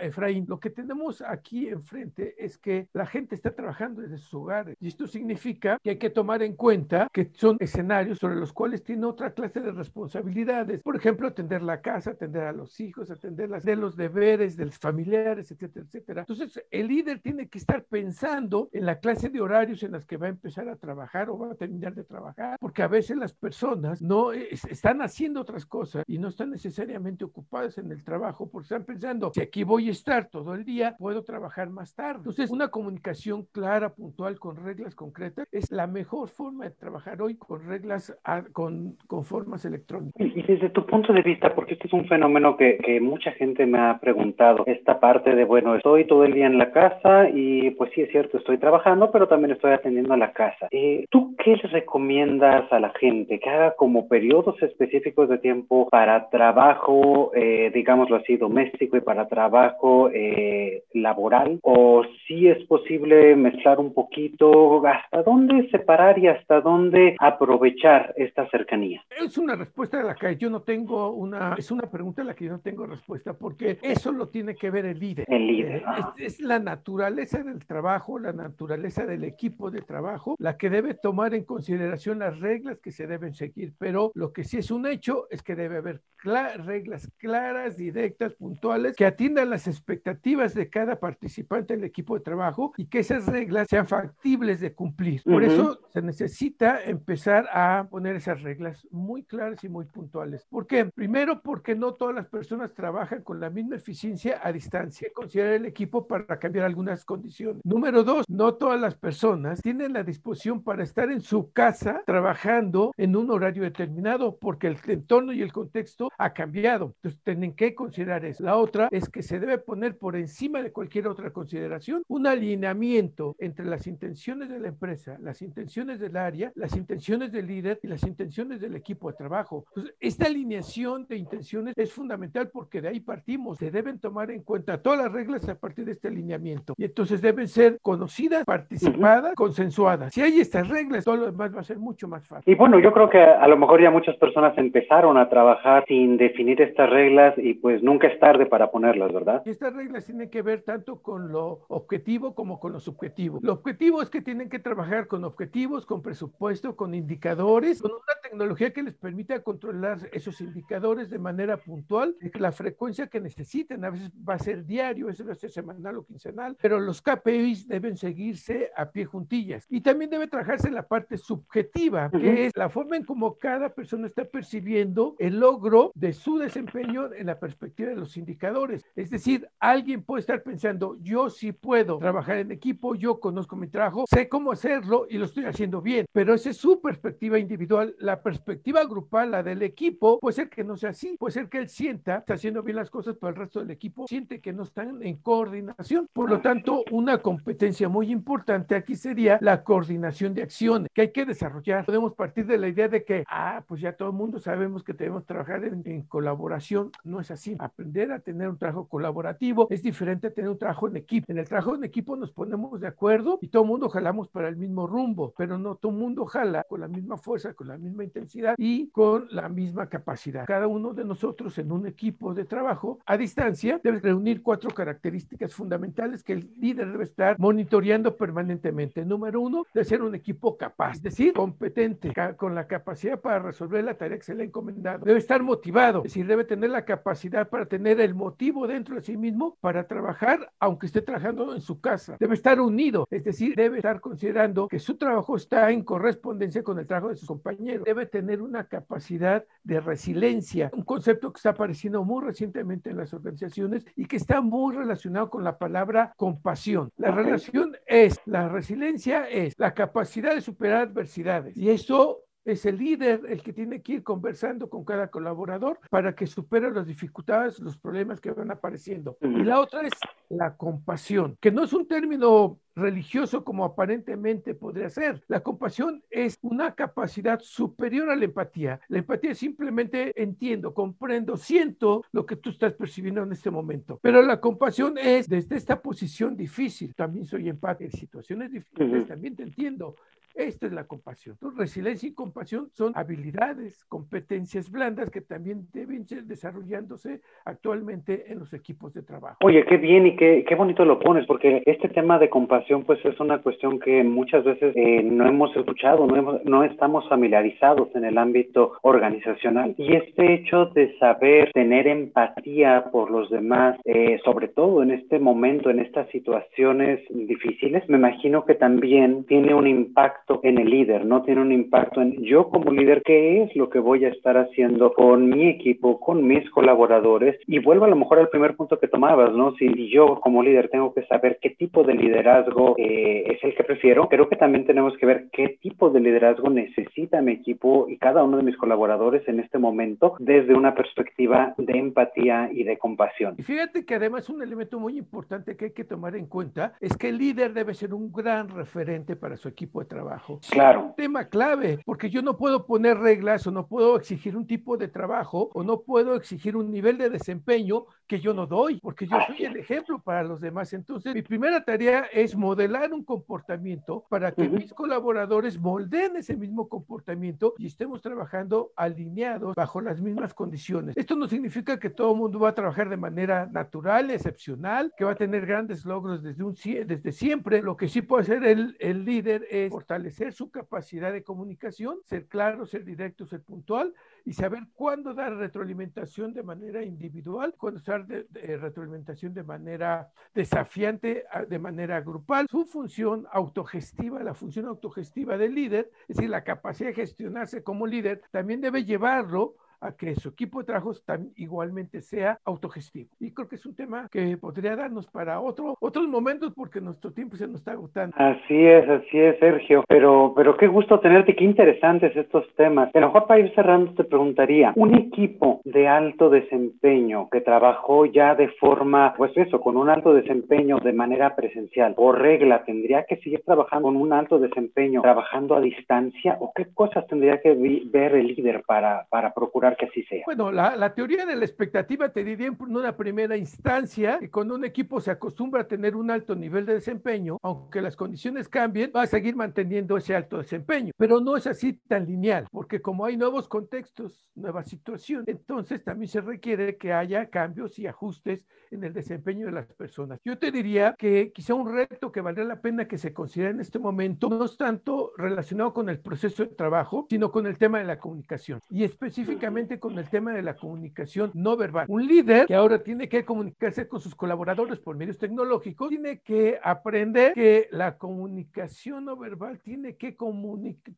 Efraín, 0.00 0.46
lo 0.48 0.58
que 0.60 0.70
tenemos 0.70 1.22
aquí 1.22 1.68
enfrente 1.68 2.34
es 2.38 2.58
que 2.58 2.88
la 2.92 3.06
gente 3.06 3.34
está 3.34 3.54
trabajando 3.54 4.02
desde 4.02 4.18
sus 4.18 4.34
hogares 4.34 4.76
y 4.80 4.88
esto 4.88 5.06
significa 5.06 5.78
que 5.82 5.90
hay 5.90 5.98
que 5.98 6.10
tomar 6.10 6.42
en 6.42 6.54
cuenta 6.54 7.08
que 7.12 7.30
son 7.34 7.56
escenarios 7.60 8.18
sobre 8.18 8.36
los 8.36 8.52
cuales 8.52 8.82
tiene 8.82 9.06
otra 9.06 9.32
clase 9.32 9.60
de 9.60 9.72
responsabilidades. 9.72 10.82
Por 10.82 10.96
ejemplo, 10.96 11.28
atender 11.28 11.62
la 11.62 11.80
casa, 11.80 12.10
atender 12.10 12.44
a 12.44 12.52
los 12.52 12.71
hijos, 12.80 13.10
atender 13.10 13.50
las, 13.50 13.64
de 13.64 13.76
los 13.76 13.96
deberes 13.96 14.56
de 14.56 14.66
los 14.66 14.78
familiares, 14.78 15.50
etcétera, 15.50 15.84
etcétera. 15.86 16.20
Entonces, 16.22 16.64
el 16.70 16.88
líder 16.88 17.20
tiene 17.20 17.48
que 17.48 17.58
estar 17.58 17.84
pensando 17.84 18.68
en 18.72 18.86
la 18.86 18.98
clase 18.98 19.28
de 19.28 19.40
horarios 19.40 19.82
en 19.82 19.92
las 19.92 20.06
que 20.06 20.16
va 20.16 20.26
a 20.26 20.30
empezar 20.30 20.68
a 20.68 20.76
trabajar 20.76 21.30
o 21.30 21.38
va 21.38 21.52
a 21.52 21.54
terminar 21.54 21.94
de 21.94 22.04
trabajar, 22.04 22.56
porque 22.60 22.82
a 22.82 22.88
veces 22.88 23.16
las 23.16 23.32
personas 23.32 24.02
no 24.02 24.32
están 24.32 25.02
haciendo 25.02 25.40
otras 25.40 25.66
cosas 25.66 26.04
y 26.06 26.18
no 26.18 26.28
están 26.28 26.50
necesariamente 26.50 27.24
ocupadas 27.24 27.78
en 27.78 27.90
el 27.92 28.02
trabajo 28.04 28.48
porque 28.50 28.66
están 28.66 28.84
pensando, 28.84 29.32
si 29.34 29.40
aquí 29.40 29.64
voy 29.64 29.88
a 29.88 29.92
estar 29.92 30.28
todo 30.28 30.54
el 30.54 30.64
día, 30.64 30.96
puedo 30.98 31.22
trabajar 31.22 31.70
más 31.70 31.94
tarde. 31.94 32.18
Entonces, 32.18 32.50
una 32.50 32.68
comunicación 32.68 33.46
clara, 33.52 33.94
puntual, 33.94 34.38
con 34.38 34.56
reglas 34.56 34.94
concretas, 34.94 35.46
es 35.52 35.70
la 35.70 35.86
mejor 35.86 36.28
forma 36.28 36.64
de 36.64 36.70
trabajar 36.70 37.22
hoy 37.22 37.36
con 37.36 37.64
reglas, 37.66 38.16
con, 38.52 38.96
con 39.06 39.24
formas 39.24 39.64
electrónicas. 39.64 40.26
Y 40.26 40.42
desde 40.42 40.70
tu 40.70 40.86
punto 40.86 41.12
de 41.12 41.22
vista, 41.22 41.54
porque 41.54 41.74
este 41.74 41.86
es 41.86 41.92
un 41.92 42.06
fenómeno 42.06 42.56
que, 42.56 42.61
que, 42.84 43.00
mucha 43.00 43.32
gente 43.32 43.66
me 43.66 43.78
ha 43.78 43.98
preguntado, 43.98 44.64
esta 44.66 45.00
parte 45.00 45.34
de, 45.34 45.44
bueno, 45.44 45.74
estoy 45.74 46.06
todo 46.06 46.24
el 46.24 46.34
día 46.34 46.46
en 46.46 46.58
la 46.58 46.70
casa 46.70 47.28
y 47.28 47.70
pues 47.70 47.90
sí 47.94 48.02
es 48.02 48.10
cierto, 48.10 48.38
estoy 48.38 48.58
trabajando, 48.58 49.10
pero 49.10 49.28
también 49.28 49.52
estoy 49.52 49.72
atendiendo 49.72 50.14
a 50.14 50.16
la 50.16 50.32
casa. 50.32 50.68
Eh, 50.70 51.06
¿Tú 51.10 51.34
qué 51.36 51.56
les 51.56 51.72
recomiendas 51.72 52.72
a 52.72 52.78
la 52.78 52.90
gente? 52.90 53.40
¿Que 53.40 53.50
haga 53.50 53.74
como 53.74 54.08
periodos 54.08 54.62
específicos 54.62 55.28
de 55.28 55.38
tiempo 55.38 55.88
para 55.90 56.28
trabajo, 56.30 57.32
eh, 57.34 57.70
digámoslo 57.74 58.16
así, 58.16 58.36
doméstico 58.36 58.96
y 58.96 59.00
para 59.00 59.26
trabajo 59.28 60.10
eh, 60.12 60.84
laboral? 60.92 61.58
¿O 61.62 62.02
si 62.26 62.48
es 62.48 62.62
posible 62.66 63.34
mezclar 63.36 63.80
un 63.80 63.92
poquito? 63.92 64.86
¿Hasta 64.86 65.22
dónde 65.22 65.68
separar 65.70 66.18
y 66.18 66.28
hasta 66.28 66.60
dónde 66.60 67.16
aprovechar 67.18 68.14
esta 68.16 68.48
cercanía? 68.50 69.02
Es 69.18 69.38
una 69.38 69.56
respuesta 69.56 69.98
de 69.98 70.04
la 70.04 70.14
que 70.14 70.36
yo 70.36 70.50
no 70.50 70.62
tengo 70.62 71.10
una, 71.12 71.54
es 71.58 71.70
una 71.70 71.90
pregunta 71.90 72.22
a 72.22 72.24
la 72.24 72.34
que 72.34 72.46
yo 72.46 72.51
no 72.52 72.60
tengo 72.60 72.86
respuesta, 72.86 73.32
porque 73.32 73.78
eso 73.82 74.12
lo 74.12 74.28
tiene 74.28 74.54
que 74.54 74.70
ver 74.70 74.84
el 74.84 74.98
líder. 74.98 75.24
El 75.28 75.46
líder. 75.46 75.76
Eh, 75.76 75.82
es, 76.18 76.40
la 76.40 76.58
naturaleza 76.58 77.42
del 77.42 77.64
trabajo, 77.66 78.18
la 78.18 78.32
naturaleza 78.32 79.06
del 79.06 79.24
equipo 79.24 79.70
de 79.70 79.80
trabajo, 79.80 80.36
la 80.38 80.56
que 80.58 80.68
debe 80.68 80.94
tomar 80.94 81.34
en 81.34 81.44
consideración 81.44 82.18
las 82.18 82.38
reglas 82.40 82.78
que 82.80 82.92
se 82.92 83.06
deben 83.06 83.34
seguir, 83.34 83.72
pero 83.78 84.12
lo 84.14 84.32
que 84.32 84.44
sí 84.44 84.58
es 84.58 84.70
un 84.70 84.86
hecho 84.86 85.26
es 85.30 85.42
que 85.42 85.56
debe 85.56 85.78
haber 85.78 86.02
reglas 86.24 87.10
claras, 87.16 87.76
directas, 87.76 88.34
puntuales, 88.34 88.94
que 88.96 89.06
atiendan 89.06 89.50
las 89.50 89.66
expectativas 89.66 90.54
de 90.54 90.68
cada 90.68 91.00
participante 91.00 91.74
del 91.74 91.84
equipo 91.84 92.14
de 92.14 92.20
trabajo 92.20 92.72
y 92.76 92.86
que 92.86 93.00
esas 93.00 93.26
reglas 93.26 93.66
sean 93.68 93.86
factibles 93.86 94.60
de 94.60 94.74
cumplir. 94.74 95.22
Por 95.24 95.42
eso 95.42 95.80
se 95.92 96.02
necesita 96.02 96.84
empezar 96.84 97.48
a 97.52 97.88
poner 97.90 98.16
esas 98.16 98.42
reglas 98.42 98.86
muy 98.90 99.24
claras 99.24 99.64
y 99.64 99.68
muy 99.68 99.86
puntuales. 99.86 100.46
¿Por 100.48 100.66
qué? 100.66 100.84
Primero, 100.84 101.42
porque 101.42 101.74
no 101.74 101.94
todas 101.94 102.14
las 102.14 102.28
personas 102.32 102.72
trabajan 102.72 103.22
con 103.22 103.38
la 103.38 103.50
misma 103.50 103.76
eficiencia 103.76 104.40
a 104.42 104.50
distancia. 104.50 105.10
Considerar 105.12 105.52
el 105.52 105.66
equipo 105.66 106.08
para 106.08 106.38
cambiar 106.38 106.64
algunas 106.64 107.04
condiciones. 107.04 107.60
Número 107.62 108.02
dos, 108.02 108.24
no 108.26 108.54
todas 108.54 108.80
las 108.80 108.94
personas 108.94 109.60
tienen 109.60 109.92
la 109.92 110.02
disposición 110.02 110.62
para 110.62 110.82
estar 110.82 111.12
en 111.12 111.20
su 111.20 111.52
casa 111.52 112.02
trabajando 112.06 112.92
en 112.96 113.14
un 113.16 113.30
horario 113.30 113.62
determinado 113.62 114.38
porque 114.38 114.66
el 114.66 114.78
entorno 114.86 115.34
y 115.34 115.42
el 115.42 115.52
contexto 115.52 116.08
ha 116.16 116.32
cambiado. 116.32 116.94
Entonces, 116.96 117.20
tienen 117.22 117.54
que 117.54 117.74
considerar 117.74 118.24
eso. 118.24 118.42
La 118.42 118.56
otra 118.56 118.88
es 118.90 119.10
que 119.10 119.22
se 119.22 119.38
debe 119.38 119.58
poner 119.58 119.98
por 119.98 120.16
encima 120.16 120.62
de 120.62 120.72
cualquier 120.72 121.08
otra 121.08 121.34
consideración 121.34 122.02
un 122.08 122.26
alineamiento 122.26 123.36
entre 123.40 123.66
las 123.66 123.86
intenciones 123.86 124.48
de 124.48 124.58
la 124.58 124.68
empresa, 124.68 125.18
las 125.20 125.42
intenciones 125.42 126.00
del 126.00 126.16
área, 126.16 126.50
las 126.54 126.74
intenciones 126.76 127.30
del 127.30 127.46
líder 127.46 127.78
y 127.82 127.88
las 127.88 128.04
intenciones 128.04 128.58
del 128.62 128.74
equipo 128.74 129.10
de 129.10 129.18
trabajo. 129.18 129.66
Entonces, 129.68 129.94
esta 130.00 130.26
alineación 130.26 131.06
de 131.06 131.16
intenciones 131.16 131.74
es 131.76 131.92
fundamental 131.92 132.21
porque 132.52 132.80
de 132.80 132.88
ahí 132.88 133.00
partimos. 133.00 133.58
Se 133.58 133.70
deben 133.70 133.98
tomar 133.98 134.30
en 134.30 134.42
cuenta 134.42 134.80
todas 134.80 134.98
las 134.98 135.12
reglas 135.12 135.48
a 135.48 135.54
partir 135.54 135.84
de 135.84 135.92
este 135.92 136.08
alineamiento 136.08 136.74
y 136.76 136.84
entonces 136.84 137.20
deben 137.20 137.48
ser 137.48 137.78
conocidas, 137.80 138.44
participadas, 138.44 139.34
consensuadas. 139.34 140.14
Si 140.14 140.20
hay 140.20 140.40
estas 140.40 140.68
reglas, 140.68 141.04
todo 141.04 141.16
lo 141.16 141.26
demás 141.26 141.54
va 141.54 141.60
a 141.60 141.64
ser 141.64 141.78
mucho 141.78 142.08
más 142.08 142.26
fácil. 142.26 142.52
Y 142.52 142.56
bueno, 142.56 142.78
yo 142.78 142.92
creo 142.92 143.08
que 143.08 143.20
a 143.20 143.46
lo 143.48 143.56
mejor 143.56 143.82
ya 143.82 143.90
muchas 143.90 144.16
personas 144.16 144.56
empezaron 144.56 145.16
a 145.16 145.28
trabajar 145.28 145.84
sin 145.86 146.16
definir 146.16 146.60
estas 146.60 146.90
reglas 146.90 147.34
y 147.36 147.54
pues 147.54 147.82
nunca 147.82 148.06
es 148.06 148.18
tarde 148.18 148.46
para 148.46 148.70
ponerlas, 148.70 149.12
¿verdad? 149.12 149.42
Y 149.44 149.50
estas 149.50 149.74
reglas 149.74 150.06
tienen 150.06 150.30
que 150.30 150.42
ver 150.42 150.62
tanto 150.62 151.02
con 151.02 151.32
lo 151.32 151.60
objetivo 151.68 152.34
como 152.34 152.60
con 152.60 152.72
lo 152.72 152.80
subjetivo. 152.80 153.38
Lo 153.42 153.54
objetivo 153.54 154.02
es 154.02 154.10
que 154.10 154.20
tienen 154.20 154.48
que 154.48 154.58
trabajar 154.58 155.06
con 155.06 155.24
objetivos, 155.24 155.86
con 155.86 156.02
presupuesto, 156.02 156.76
con 156.76 156.94
indicadores, 156.94 157.80
con 157.80 157.92
una 157.92 158.20
tecnología 158.22 158.72
que 158.72 158.82
les 158.82 158.94
permita 158.94 159.42
controlar 159.42 159.98
esos 160.12 160.40
indicadores 160.40 161.10
de 161.10 161.18
manera 161.18 161.56
puntual, 161.56 162.11
la 162.34 162.52
frecuencia 162.52 163.06
que 163.06 163.20
necesiten. 163.20 163.84
A 163.84 163.90
veces 163.90 164.10
va 164.28 164.34
a 164.34 164.38
ser 164.38 164.64
diario, 164.64 165.06
a 165.06 165.10
veces 165.10 165.26
va 165.26 165.32
a 165.32 165.36
ser 165.36 165.50
semanal 165.50 165.96
o 165.96 166.04
quincenal, 166.04 166.56
pero 166.60 166.80
los 166.80 167.02
KPIs 167.02 167.68
deben 167.68 167.96
seguirse 167.96 168.70
a 168.76 168.90
pie 168.90 169.04
juntillas. 169.04 169.66
Y 169.68 169.80
también 169.80 170.10
debe 170.10 170.26
trabajarse 170.26 170.68
en 170.68 170.74
la 170.74 170.86
parte 170.86 171.16
subjetiva, 171.16 172.10
que 172.10 172.46
es 172.46 172.52
la 172.56 172.68
forma 172.68 172.96
en 172.96 173.04
cómo 173.04 173.36
cada 173.38 173.74
persona 173.74 174.06
está 174.06 174.24
percibiendo 174.24 175.16
el 175.18 175.40
logro 175.40 175.92
de 175.94 176.12
su 176.12 176.38
desempeño 176.38 177.12
en 177.12 177.26
la 177.26 177.38
perspectiva 177.38 177.90
de 177.90 177.96
los 177.96 178.16
indicadores. 178.16 178.84
Es 178.96 179.10
decir, 179.10 179.48
alguien 179.58 180.02
puede 180.02 180.20
estar 180.20 180.42
pensando, 180.42 180.96
yo 181.00 181.30
sí 181.30 181.52
puedo 181.52 181.98
trabajar 181.98 182.38
en 182.38 182.50
equipo, 182.52 182.94
yo 182.94 183.20
conozco 183.20 183.56
mi 183.56 183.68
trabajo, 183.68 184.04
sé 184.08 184.28
cómo 184.28 184.52
hacerlo 184.52 185.06
y 185.08 185.18
lo 185.18 185.26
estoy 185.26 185.44
haciendo 185.44 185.80
bien, 185.80 186.06
pero 186.12 186.34
esa 186.34 186.50
es 186.50 186.56
su 186.56 186.80
perspectiva 186.80 187.38
individual. 187.38 187.94
La 187.98 188.22
perspectiva 188.22 188.84
grupal, 188.84 189.30
la 189.30 189.42
del 189.42 189.62
equipo, 189.62 190.18
puede 190.20 190.34
ser 190.34 190.48
que 190.48 190.64
no 190.64 190.76
sea 190.76 190.90
así, 190.90 191.16
puede 191.18 191.32
ser 191.32 191.48
que 191.48 191.58
él 191.58 191.68
sienta, 191.68 192.01
está 192.10 192.34
haciendo 192.34 192.62
bien 192.62 192.76
las 192.76 192.90
cosas, 192.90 193.16
pero 193.20 193.30
el 193.30 193.36
resto 193.36 193.60
del 193.60 193.70
equipo 193.70 194.06
siente 194.06 194.40
que 194.40 194.52
no 194.52 194.64
están 194.64 195.02
en 195.02 195.16
coordinación. 195.16 196.08
Por 196.12 196.28
lo 196.30 196.40
tanto, 196.40 196.84
una 196.90 197.18
competencia 197.18 197.88
muy 197.88 198.10
importante 198.10 198.74
aquí 198.74 198.96
sería 198.96 199.38
la 199.40 199.62
coordinación 199.62 200.34
de 200.34 200.42
acciones 200.42 200.88
que 200.92 201.02
hay 201.02 201.12
que 201.12 201.24
desarrollar. 201.24 201.84
Podemos 201.84 202.14
partir 202.14 202.46
de 202.46 202.58
la 202.58 202.68
idea 202.68 202.88
de 202.88 203.04
que, 203.04 203.24
ah, 203.28 203.64
pues 203.66 203.80
ya 203.80 203.96
todo 203.96 204.08
el 204.08 204.14
mundo 204.14 204.38
sabemos 204.38 204.82
que 204.82 204.92
debemos 204.92 205.24
trabajar 205.24 205.64
en, 205.64 205.82
en 205.84 206.02
colaboración. 206.02 206.90
No 207.04 207.20
es 207.20 207.30
así. 207.30 207.56
Aprender 207.58 208.12
a 208.12 208.20
tener 208.20 208.48
un 208.48 208.58
trabajo 208.58 208.88
colaborativo 208.88 209.66
es 209.70 209.82
diferente 209.82 210.26
a 210.28 210.30
tener 210.32 210.50
un 210.50 210.58
trabajo 210.58 210.88
en 210.88 210.96
equipo. 210.96 211.26
En 211.28 211.38
el 211.38 211.48
trabajo 211.48 211.74
en 211.74 211.84
equipo 211.84 212.16
nos 212.16 212.32
ponemos 212.32 212.80
de 212.80 212.88
acuerdo 212.88 213.38
y 213.40 213.48
todo 213.48 213.62
el 213.62 213.68
mundo 213.68 213.88
jalamos 213.88 214.28
para 214.28 214.48
el 214.48 214.56
mismo 214.56 214.86
rumbo, 214.86 215.32
pero 215.36 215.58
no 215.58 215.76
todo 215.76 215.92
el 215.92 215.98
mundo 215.98 216.24
jala 216.26 216.64
con 216.68 216.80
la 216.80 216.88
misma 216.88 217.16
fuerza, 217.16 217.54
con 217.54 217.68
la 217.68 217.78
misma 217.78 218.04
intensidad 218.04 218.54
y 218.58 218.88
con 218.90 219.28
la 219.30 219.48
misma 219.48 219.88
capacidad. 219.88 220.46
Cada 220.46 220.66
uno 220.66 220.92
de 220.92 221.04
nosotros 221.04 221.56
en 221.58 221.72
un 221.72 221.86
equipo 221.92 222.34
de 222.34 222.44
trabajo 222.44 222.98
a 223.06 223.16
distancia 223.16 223.80
debe 223.82 224.00
reunir 224.00 224.42
cuatro 224.42 224.70
características 224.70 225.54
fundamentales 225.54 226.22
que 226.22 226.32
el 226.32 226.50
líder 226.58 226.90
debe 226.90 227.04
estar 227.04 227.38
monitoreando 227.38 228.16
permanentemente. 228.16 229.04
Número 229.04 229.40
uno, 229.40 229.66
de 229.72 229.84
ser 229.84 230.02
un 230.02 230.14
equipo 230.14 230.56
capaz, 230.56 230.96
es 230.96 231.02
decir, 231.02 231.32
competente, 231.34 232.12
con 232.36 232.54
la 232.54 232.66
capacidad 232.66 233.20
para 233.20 233.38
resolver 233.38 233.84
la 233.84 233.94
tarea 233.94 234.18
que 234.18 234.24
se 234.24 234.34
le 234.34 234.42
ha 234.42 234.46
encomendado. 234.46 235.04
Debe 235.04 235.18
estar 235.18 235.42
motivado, 235.42 235.98
es 235.98 236.04
decir, 236.04 236.26
debe 236.26 236.44
tener 236.44 236.70
la 236.70 236.84
capacidad 236.84 237.48
para 237.48 237.66
tener 237.66 238.00
el 238.00 238.14
motivo 238.14 238.66
dentro 238.66 238.94
de 238.94 239.02
sí 239.02 239.16
mismo 239.16 239.56
para 239.60 239.86
trabajar, 239.86 240.50
aunque 240.58 240.86
esté 240.86 241.02
trabajando 241.02 241.54
en 241.54 241.60
su 241.60 241.80
casa. 241.80 242.16
Debe 242.18 242.34
estar 242.34 242.60
unido, 242.60 243.06
es 243.10 243.24
decir, 243.24 243.54
debe 243.54 243.78
estar 243.78 244.00
considerando 244.00 244.68
que 244.68 244.78
su 244.78 244.96
trabajo 244.96 245.36
está 245.36 245.70
en 245.70 245.84
correspondencia 245.84 246.62
con 246.62 246.78
el 246.78 246.86
trabajo 246.86 247.10
de 247.10 247.16
sus 247.16 247.28
compañeros. 247.28 247.84
Debe 247.84 248.06
tener 248.06 248.40
una 248.40 248.64
capacidad 248.64 249.44
de 249.62 249.80
resiliencia, 249.80 250.70
un 250.72 250.82
concepto 250.82 251.32
que 251.32 251.38
está 251.38 251.50
apareciendo 251.50 251.81
muy 251.90 252.24
recientemente 252.24 252.90
en 252.90 252.96
las 252.96 253.12
organizaciones 253.12 253.84
y 253.96 254.06
que 254.06 254.16
está 254.16 254.40
muy 254.40 254.74
relacionado 254.74 255.30
con 255.30 255.44
la 255.44 255.58
palabra 255.58 256.14
compasión. 256.16 256.90
La 256.96 257.10
relación 257.10 257.76
es, 257.86 258.20
la 258.26 258.48
resiliencia 258.48 259.28
es 259.28 259.54
la 259.58 259.74
capacidad 259.74 260.34
de 260.34 260.40
superar 260.40 260.88
adversidades 260.88 261.56
y 261.56 261.70
eso 261.70 262.20
es 262.44 262.66
el 262.66 262.78
líder 262.78 263.22
el 263.28 263.42
que 263.42 263.52
tiene 263.52 263.82
que 263.82 263.94
ir 263.94 264.02
conversando 264.02 264.68
con 264.68 264.84
cada 264.84 265.08
colaborador 265.08 265.78
para 265.90 266.14
que 266.14 266.26
supere 266.26 266.70
las 266.70 266.86
dificultades, 266.86 267.60
los 267.60 267.76
problemas 267.76 268.20
que 268.20 268.30
van 268.30 268.50
apareciendo. 268.50 269.16
Y 269.20 269.44
la 269.44 269.60
otra 269.60 269.82
es 269.82 269.92
la 270.28 270.56
compasión, 270.56 271.36
que 271.40 271.50
no 271.50 271.64
es 271.64 271.72
un 271.72 271.86
término 271.86 272.58
religioso 272.74 273.44
como 273.44 273.64
aparentemente 273.64 274.54
podría 274.54 274.88
ser. 274.88 275.22
La 275.28 275.40
compasión 275.40 276.02
es 276.10 276.38
una 276.40 276.74
capacidad 276.74 277.38
superior 277.40 278.10
a 278.10 278.16
la 278.16 278.24
empatía. 278.24 278.80
La 278.88 278.98
empatía 278.98 279.32
es 279.32 279.38
simplemente 279.38 280.12
entiendo, 280.20 280.72
comprendo, 280.72 281.36
siento 281.36 282.04
lo 282.12 282.24
que 282.24 282.36
tú 282.36 282.50
estás 282.50 282.72
percibiendo 282.72 283.22
en 283.22 283.32
este 283.32 283.50
momento. 283.50 283.98
Pero 284.02 284.22
la 284.22 284.40
compasión 284.40 284.96
es 284.96 285.28
desde 285.28 285.56
esta 285.56 285.82
posición 285.82 286.36
difícil. 286.36 286.94
También 286.94 287.26
soy 287.26 287.48
empático 287.48 287.90
en 287.92 287.98
situaciones 287.98 288.52
difíciles, 288.52 289.06
también 289.06 289.36
te 289.36 289.42
entiendo. 289.42 289.96
Esta 290.34 290.66
es 290.66 290.72
la 290.72 290.84
compasión. 290.84 291.36
Resiliencia 291.56 292.08
y 292.08 292.14
compasión 292.14 292.68
son 292.72 292.92
habilidades, 292.94 293.84
competencias 293.86 294.70
blandas 294.70 295.10
que 295.10 295.20
también 295.20 295.66
deben 295.72 296.06
ser 296.06 296.24
desarrollándose 296.24 297.20
actualmente 297.44 298.32
en 298.32 298.38
los 298.38 298.52
equipos 298.54 298.94
de 298.94 299.02
trabajo. 299.02 299.36
Oye, 299.42 299.64
qué 299.66 299.76
bien 299.76 300.06
y 300.06 300.16
qué, 300.16 300.44
qué 300.48 300.54
bonito 300.54 300.84
lo 300.84 300.98
pones, 300.98 301.26
porque 301.26 301.62
este 301.66 301.88
tema 301.88 302.18
de 302.18 302.30
compasión, 302.30 302.84
pues 302.84 303.04
es 303.04 303.18
una 303.20 303.42
cuestión 303.42 303.78
que 303.78 304.02
muchas 304.04 304.44
veces 304.44 304.74
eh, 304.76 305.02
no 305.02 305.26
hemos 305.26 305.54
escuchado, 305.56 306.06
no, 306.06 306.40
no 306.44 306.64
estamos 306.64 307.08
familiarizados 307.08 307.94
en 307.94 308.04
el 308.04 308.18
ámbito 308.18 308.72
organizacional. 308.82 309.74
Y 309.76 309.94
este 309.94 310.34
hecho 310.34 310.66
de 310.66 310.96
saber 310.98 311.50
tener 311.52 311.86
empatía 311.86 312.84
por 312.90 313.10
los 313.10 313.30
demás, 313.30 313.78
eh, 313.84 314.18
sobre 314.24 314.48
todo 314.48 314.82
en 314.82 314.92
este 314.92 315.18
momento, 315.18 315.70
en 315.70 315.80
estas 315.80 316.08
situaciones 316.10 317.00
difíciles, 317.10 317.88
me 317.88 317.98
imagino 317.98 318.44
que 318.44 318.54
también 318.54 319.24
tiene 319.24 319.54
un 319.54 319.66
impacto 319.66 320.21
en 320.42 320.58
el 320.58 320.70
líder, 320.70 321.04
no 321.04 321.22
tiene 321.22 321.40
un 321.40 321.52
impacto 321.52 322.00
en 322.00 322.22
yo 322.22 322.48
como 322.48 322.72
líder, 322.72 323.02
qué 323.04 323.42
es 323.42 323.54
lo 323.56 323.68
que 323.68 323.78
voy 323.78 324.04
a 324.04 324.08
estar 324.08 324.36
haciendo 324.36 324.92
con 324.92 325.28
mi 325.28 325.48
equipo, 325.48 326.00
con 326.00 326.26
mis 326.26 326.48
colaboradores. 326.50 327.38
Y 327.46 327.58
vuelvo 327.58 327.84
a 327.84 327.88
lo 327.88 327.96
mejor 327.96 328.18
al 328.18 328.28
primer 328.28 328.56
punto 328.56 328.78
que 328.78 328.88
tomabas, 328.88 329.32
¿no? 329.32 329.54
Si 329.56 329.90
yo 329.90 330.20
como 330.20 330.42
líder 330.42 330.68
tengo 330.68 330.94
que 330.94 331.04
saber 331.06 331.38
qué 331.40 331.50
tipo 331.50 331.84
de 331.84 331.94
liderazgo 331.94 332.74
eh, 332.78 333.24
es 333.26 333.44
el 333.44 333.54
que 333.54 333.64
prefiero, 333.64 334.08
creo 334.08 334.28
que 334.28 334.36
también 334.36 334.66
tenemos 334.66 334.96
que 334.96 335.06
ver 335.06 335.28
qué 335.32 335.58
tipo 335.60 335.90
de 335.90 336.00
liderazgo 336.00 336.50
necesita 336.50 337.20
mi 337.20 337.32
equipo 337.32 337.86
y 337.88 337.98
cada 337.98 338.22
uno 338.22 338.38
de 338.38 338.44
mis 338.44 338.56
colaboradores 338.56 339.26
en 339.28 339.40
este 339.40 339.58
momento 339.58 340.14
desde 340.18 340.54
una 340.54 340.74
perspectiva 340.74 341.54
de 341.58 341.78
empatía 341.78 342.48
y 342.52 342.64
de 342.64 342.78
compasión. 342.78 343.34
Y 343.38 343.42
fíjate 343.42 343.84
que 343.84 343.94
además 343.96 344.28
un 344.28 344.42
elemento 344.42 344.78
muy 344.78 344.96
importante 344.98 345.56
que 345.56 345.66
hay 345.66 345.72
que 345.72 345.84
tomar 345.84 346.16
en 346.16 346.26
cuenta 346.26 346.74
es 346.80 346.96
que 346.96 347.08
el 347.08 347.18
líder 347.18 347.52
debe 347.52 347.74
ser 347.74 347.94
un 347.94 348.12
gran 348.12 348.48
referente 348.48 349.16
para 349.16 349.36
su 349.36 349.48
equipo 349.48 349.80
de 349.80 349.86
trabajo 349.86 350.11
Claro. 350.50 350.80
Es 350.80 350.86
un 350.86 350.94
tema 350.94 351.24
clave, 351.26 351.80
porque 351.84 352.10
yo 352.10 352.22
no 352.22 352.36
puedo 352.36 352.66
poner 352.66 352.98
reglas 352.98 353.46
o 353.46 353.50
no 353.50 353.66
puedo 353.66 353.96
exigir 353.96 354.36
un 354.36 354.46
tipo 354.46 354.76
de 354.76 354.88
trabajo 354.88 355.50
o 355.54 355.62
no 355.62 355.80
puedo 355.80 356.14
exigir 356.14 356.56
un 356.56 356.70
nivel 356.70 356.98
de 356.98 357.10
desempeño 357.10 357.86
que 358.06 358.20
yo 358.20 358.34
no 358.34 358.46
doy, 358.46 358.78
porque 358.80 359.06
yo 359.06 359.16
soy 359.26 359.44
el 359.44 359.56
ejemplo 359.56 359.98
para 359.98 360.22
los 360.22 360.40
demás. 360.40 360.72
Entonces, 360.72 361.14
mi 361.14 361.22
primera 361.22 361.64
tarea 361.64 362.06
es 362.12 362.36
modelar 362.36 362.92
un 362.92 363.04
comportamiento 363.04 364.04
para 364.10 364.32
que 364.32 364.48
mis 364.48 364.72
colaboradores 364.74 365.58
moldeen 365.58 366.16
ese 366.16 366.36
mismo 366.36 366.68
comportamiento 366.68 367.54
y 367.56 367.66
estemos 367.66 368.02
trabajando 368.02 368.72
alineados 368.76 369.54
bajo 369.54 369.80
las 369.80 370.00
mismas 370.00 370.34
condiciones. 370.34 370.96
Esto 370.96 371.16
no 371.16 371.26
significa 371.26 371.78
que 371.78 371.90
todo 371.90 372.12
el 372.12 372.18
mundo 372.18 372.38
va 372.38 372.50
a 372.50 372.54
trabajar 372.54 372.90
de 372.90 372.96
manera 372.96 373.46
natural, 373.46 374.10
excepcional, 374.10 374.92
que 374.96 375.04
va 375.04 375.12
a 375.12 375.16
tener 375.16 375.46
grandes 375.46 375.84
logros 375.84 376.22
desde, 376.22 376.44
un, 376.44 376.54
desde 376.54 377.12
siempre. 377.12 377.62
Lo 377.62 377.76
que 377.76 377.88
sí 377.88 378.02
puede 378.02 378.22
hacer 378.22 378.44
el, 378.44 378.76
el 378.78 379.04
líder 379.04 379.46
es 379.50 379.70
fortalecer 379.70 380.01
su 380.10 380.50
capacidad 380.50 381.12
de 381.12 381.22
comunicación, 381.22 381.98
ser 382.04 382.26
claro, 382.26 382.66
ser 382.66 382.84
directo, 382.84 383.26
ser 383.26 383.42
puntual 383.42 383.94
y 384.24 384.32
saber 384.32 384.64
cuándo 384.74 385.14
dar 385.14 385.34
retroalimentación 385.36 386.32
de 386.32 386.42
manera 386.42 386.82
individual, 386.82 387.54
cuándo 387.56 387.80
dar 387.80 388.06
de, 388.06 388.26
retroalimentación 388.56 389.34
de 389.34 389.42
manera 389.42 390.10
desafiante, 390.34 391.24
de 391.48 391.58
manera 391.58 392.00
grupal. 392.00 392.46
Su 392.50 392.64
función 392.64 393.26
autogestiva, 393.32 394.22
la 394.22 394.34
función 394.34 394.66
autogestiva 394.66 395.36
del 395.36 395.54
líder, 395.54 395.90
es 396.08 396.16
decir, 396.16 396.30
la 396.30 396.44
capacidad 396.44 396.90
de 396.90 396.94
gestionarse 396.94 397.62
como 397.62 397.86
líder, 397.86 398.22
también 398.30 398.60
debe 398.60 398.84
llevarlo 398.84 399.56
a 399.82 399.92
que 399.92 400.14
su 400.14 400.30
equipo 400.30 400.60
de 400.60 400.66
trabajo 400.66 400.92
igualmente 401.36 402.00
sea 402.00 402.38
autogestivo. 402.44 403.10
Y 403.20 403.32
creo 403.32 403.48
que 403.48 403.56
es 403.56 403.66
un 403.66 403.74
tema 403.74 404.08
que 404.10 404.36
podría 404.36 404.76
darnos 404.76 405.06
para 405.08 405.40
otro, 405.40 405.76
otros 405.80 406.08
momentos 406.08 406.52
porque 406.54 406.80
nuestro 406.80 407.12
tiempo 407.12 407.36
se 407.36 407.46
nos 407.46 407.56
está 407.56 407.72
agotando. 407.72 408.14
Así 408.16 408.64
es, 408.64 408.88
así 408.88 409.18
es, 409.18 409.38
Sergio. 409.38 409.84
Pero, 409.88 410.32
pero 410.36 410.56
qué 410.56 410.68
gusto 410.68 411.00
tenerte, 411.00 411.34
qué 411.34 411.44
interesantes 411.44 412.16
estos 412.16 412.46
temas. 412.54 412.90
Lo 412.94 413.00
mejor 413.00 413.26
para 413.26 413.40
ir 413.40 413.54
cerrando 413.54 413.92
te 413.94 414.04
preguntaría, 414.04 414.72
un 414.76 414.94
equipo 414.94 415.60
de 415.64 415.88
alto 415.88 416.30
desempeño 416.30 417.28
que 417.30 417.40
trabajó 417.40 418.06
ya 418.06 418.34
de 418.34 418.48
forma, 418.60 419.14
pues 419.16 419.36
eso, 419.36 419.60
con 419.60 419.76
un 419.76 419.90
alto 419.90 420.14
desempeño 420.14 420.78
de 420.78 420.92
manera 420.92 421.34
presencial, 421.34 421.94
por 421.94 422.20
regla, 422.20 422.64
tendría 422.64 423.04
que 423.04 423.16
seguir 423.16 423.42
trabajando 423.44 423.88
con 423.88 423.96
un 423.96 424.12
alto 424.12 424.38
desempeño, 424.38 425.02
trabajando 425.02 425.56
a 425.56 425.60
distancia, 425.60 426.36
o 426.40 426.52
qué 426.54 426.66
cosas 426.72 427.06
tendría 427.06 427.40
que 427.40 427.54
ver 427.54 428.14
el 428.14 428.28
líder 428.28 428.62
para, 428.66 429.06
para 429.10 429.32
procurar 429.34 429.71
lograr 429.72 429.76
que 429.76 429.86
así 429.86 430.02
sea? 430.04 430.22
Bueno, 430.26 430.52
la, 430.52 430.76
la 430.76 430.94
teoría 430.94 431.26
de 431.26 431.36
la 431.36 431.44
expectativa 431.44 432.10
te 432.10 432.24
diría 432.24 432.48
en 432.48 432.56
una 432.60 432.96
primera 432.96 433.36
instancia 433.36 434.18
que 434.18 434.30
cuando 434.30 434.54
un 434.54 434.64
equipo 434.64 435.00
se 435.00 435.10
acostumbra 435.10 435.62
a 435.62 435.68
tener 435.68 435.96
un 435.96 436.10
alto 436.10 436.34
nivel 436.34 436.66
de 436.66 436.74
desempeño, 436.74 437.38
aunque 437.42 437.80
las 437.80 437.96
condiciones 437.96 438.48
cambien, 438.48 438.92
va 438.94 439.02
a 439.02 439.06
seguir 439.06 439.36
manteniendo 439.36 439.96
ese 439.96 440.14
alto 440.14 440.38
desempeño. 440.38 440.92
Pero 440.96 441.20
no 441.20 441.36
es 441.36 441.46
así 441.46 441.74
tan 441.88 442.06
lineal, 442.06 442.46
porque 442.50 442.80
como 442.80 443.04
hay 443.04 443.16
nuevos 443.16 443.48
contextos, 443.48 444.30
nuevas 444.34 444.68
situaciones, 444.68 445.28
entonces 445.28 445.82
también 445.84 446.08
se 446.08 446.20
requiere 446.20 446.76
que 446.76 446.92
haya 446.92 447.26
cambios 447.26 447.78
y 447.78 447.86
ajustes 447.86 448.46
en 448.70 448.84
el 448.84 448.92
desempeño 448.92 449.46
de 449.46 449.52
las 449.52 449.66
personas. 449.74 450.18
Yo 450.24 450.38
te 450.38 450.50
diría 450.50 450.94
que 450.98 451.32
quizá 451.32 451.54
un 451.54 451.72
reto 451.72 452.10
que 452.10 452.20
valdría 452.20 452.46
la 452.46 452.60
pena 452.60 452.86
que 452.86 452.98
se 452.98 453.12
considere 453.12 453.50
en 453.50 453.60
este 453.60 453.78
momento 453.78 454.28
no 454.28 454.44
es 454.44 454.56
tanto 454.56 455.12
relacionado 455.16 455.72
con 455.74 455.88
el 455.88 456.00
proceso 456.00 456.44
de 456.44 456.54
trabajo, 456.54 457.06
sino 457.10 457.30
con 457.30 457.46
el 457.46 457.58
tema 457.58 457.78
de 457.78 457.84
la 457.84 457.98
comunicación 457.98 458.60
y 458.70 458.84
específicamente 458.84 459.61
con 459.78 459.98
el 459.98 460.08
tema 460.08 460.32
de 460.32 460.42
la 460.42 460.56
comunicación 460.56 461.30
no 461.34 461.56
verbal. 461.56 461.86
Un 461.88 462.06
líder 462.06 462.46
que 462.46 462.54
ahora 462.54 462.82
tiene 462.82 463.08
que 463.08 463.24
comunicarse 463.24 463.88
con 463.88 464.00
sus 464.00 464.14
colaboradores 464.14 464.78
por 464.78 464.96
medios 464.96 465.18
tecnológicos 465.18 465.88
tiene 465.88 466.20
que 466.20 466.58
aprender 466.62 467.32
que 467.34 467.68
la 467.70 467.96
comunicación 467.96 469.04
no 469.04 469.16
verbal 469.16 469.60
tiene 469.60 469.96
que 469.96 470.16